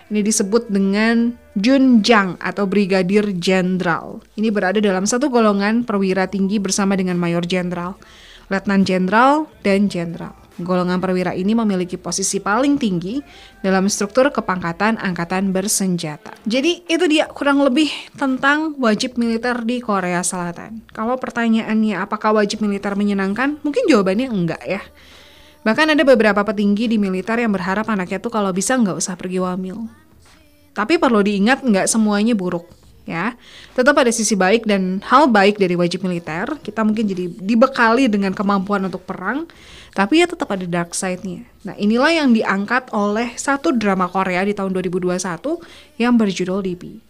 Ini 0.07 0.23
disebut 0.23 0.71
dengan 0.71 1.35
Junjang 1.59 2.39
atau 2.39 2.63
Brigadir 2.63 3.35
Jenderal. 3.35 4.23
Ini 4.39 4.47
berada 4.47 4.79
dalam 4.79 5.03
satu 5.03 5.27
golongan 5.27 5.83
perwira 5.83 6.31
tinggi 6.31 6.55
bersama 6.55 6.95
dengan 6.95 7.19
Mayor 7.19 7.43
Jenderal, 7.43 7.99
Letnan 8.47 8.87
Jenderal, 8.87 9.51
dan 9.67 9.91
Jenderal. 9.91 10.46
Golongan 10.57 10.97
perwira 10.97 11.37
ini 11.37 11.53
memiliki 11.53 12.01
posisi 12.01 12.41
paling 12.41 12.81
tinggi 12.81 13.21
dalam 13.61 13.85
struktur 13.85 14.33
kepangkatan 14.33 14.97
angkatan 14.97 15.53
bersenjata. 15.53 16.33
Jadi 16.49 16.81
itu 16.89 17.05
dia 17.05 17.29
kurang 17.29 17.61
lebih 17.61 17.93
tentang 18.17 18.73
wajib 18.81 19.21
militer 19.21 19.61
di 19.61 19.77
Korea 19.77 20.25
Selatan. 20.25 20.81
Kalau 20.89 21.13
pertanyaannya 21.21 22.01
apakah 22.01 22.33
wajib 22.33 22.65
militer 22.65 22.97
menyenangkan? 22.97 23.61
Mungkin 23.61 23.85
jawabannya 23.85 24.27
enggak 24.33 24.63
ya. 24.65 24.81
Bahkan 25.61 25.93
ada 25.93 26.03
beberapa 26.07 26.41
petinggi 26.41 26.89
di 26.89 26.97
militer 26.97 27.37
yang 27.37 27.53
berharap 27.53 27.85
anaknya 27.85 28.17
tuh 28.17 28.33
kalau 28.33 28.49
bisa 28.49 28.73
nggak 28.73 28.97
usah 28.97 29.13
pergi 29.13 29.37
wamil. 29.37 29.85
Tapi 30.73 30.97
perlu 30.97 31.21
diingat 31.21 31.61
nggak 31.61 31.85
semuanya 31.85 32.33
buruk 32.33 32.65
ya. 33.07 33.33
Tetap 33.73 33.95
ada 33.95 34.11
sisi 34.11 34.35
baik 34.35 34.67
dan 34.67 34.99
hal 35.07 35.31
baik 35.31 35.57
dari 35.57 35.73
wajib 35.79 36.03
militer. 36.03 36.59
Kita 36.59 36.83
mungkin 36.83 37.07
jadi 37.07 37.31
dibekali 37.31 38.11
dengan 38.11 38.35
kemampuan 38.35 38.85
untuk 38.85 39.07
perang, 39.07 39.47
tapi 39.97 40.21
ya 40.21 40.29
tetap 40.29 40.53
ada 40.53 40.61
dark 40.69 40.93
side-nya. 40.93 41.41
Nah, 41.65 41.73
inilah 41.73 42.13
yang 42.13 42.29
diangkat 42.29 42.93
oleh 42.93 43.33
satu 43.33 43.73
drama 43.73 44.05
Korea 44.05 44.45
di 44.45 44.53
tahun 44.53 44.69
2021 44.77 45.17
yang 45.97 46.13
berjudul 46.13 46.61
DP. 46.61 47.01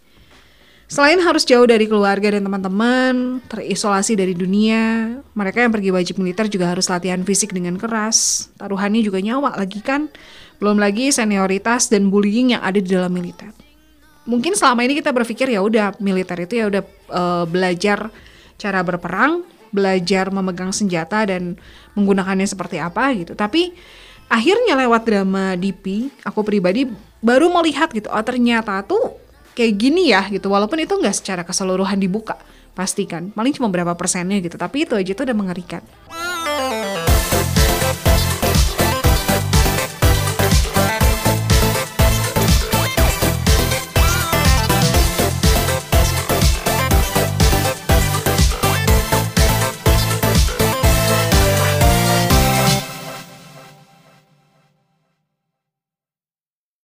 Selain 0.88 1.20
harus 1.20 1.44
jauh 1.44 1.68
dari 1.68 1.84
keluarga 1.84 2.32
dan 2.32 2.48
teman-teman, 2.48 3.44
terisolasi 3.44 4.16
dari 4.16 4.32
dunia, 4.32 5.20
mereka 5.36 5.60
yang 5.60 5.68
pergi 5.68 5.92
wajib 5.92 6.16
militer 6.16 6.48
juga 6.48 6.72
harus 6.72 6.88
latihan 6.88 7.20
fisik 7.28 7.52
dengan 7.52 7.76
keras. 7.76 8.48
Taruhannya 8.56 9.04
juga 9.04 9.20
nyawa 9.20 9.60
lagi 9.60 9.84
kan. 9.84 10.08
Belum 10.56 10.80
lagi 10.80 11.12
senioritas 11.12 11.92
dan 11.92 12.08
bullying 12.08 12.56
yang 12.56 12.64
ada 12.64 12.80
di 12.80 12.88
dalam 12.88 13.12
militer. 13.12 13.52
Mungkin 14.24 14.56
selama 14.56 14.80
ini 14.88 14.96
kita 14.96 15.12
berpikir 15.12 15.52
ya 15.52 15.60
udah 15.60 16.00
militer 16.00 16.40
itu 16.40 16.56
ya 16.56 16.72
udah 16.72 16.82
uh, 17.12 17.44
belajar 17.44 18.08
cara 18.56 18.80
berperang, 18.80 19.44
belajar 19.70 20.30
memegang 20.32 20.72
senjata 20.72 21.28
dan 21.28 21.56
menggunakannya 21.94 22.46
seperti 22.46 22.80
apa 22.80 23.12
gitu. 23.16 23.32
Tapi 23.34 23.72
akhirnya 24.28 24.76
lewat 24.76 25.02
drama 25.08 25.56
DP, 25.56 26.12
aku 26.24 26.44
pribadi 26.44 26.88
baru 27.18 27.50
melihat 27.50 27.90
gitu, 27.90 28.06
oh 28.12 28.22
ternyata 28.22 28.84
tuh 28.86 29.18
kayak 29.58 29.74
gini 29.74 30.14
ya 30.14 30.22
gitu. 30.30 30.46
Walaupun 30.46 30.78
itu 30.78 30.94
nggak 30.94 31.16
secara 31.16 31.42
keseluruhan 31.42 31.98
dibuka, 31.98 32.38
pastikan. 32.78 33.34
Paling 33.34 33.50
cuma 33.56 33.66
berapa 33.66 33.90
persennya 33.98 34.38
gitu. 34.38 34.54
Tapi 34.54 34.86
itu 34.86 34.94
aja 34.94 35.12
tuh 35.16 35.24
udah 35.26 35.36
mengerikan. 35.36 35.82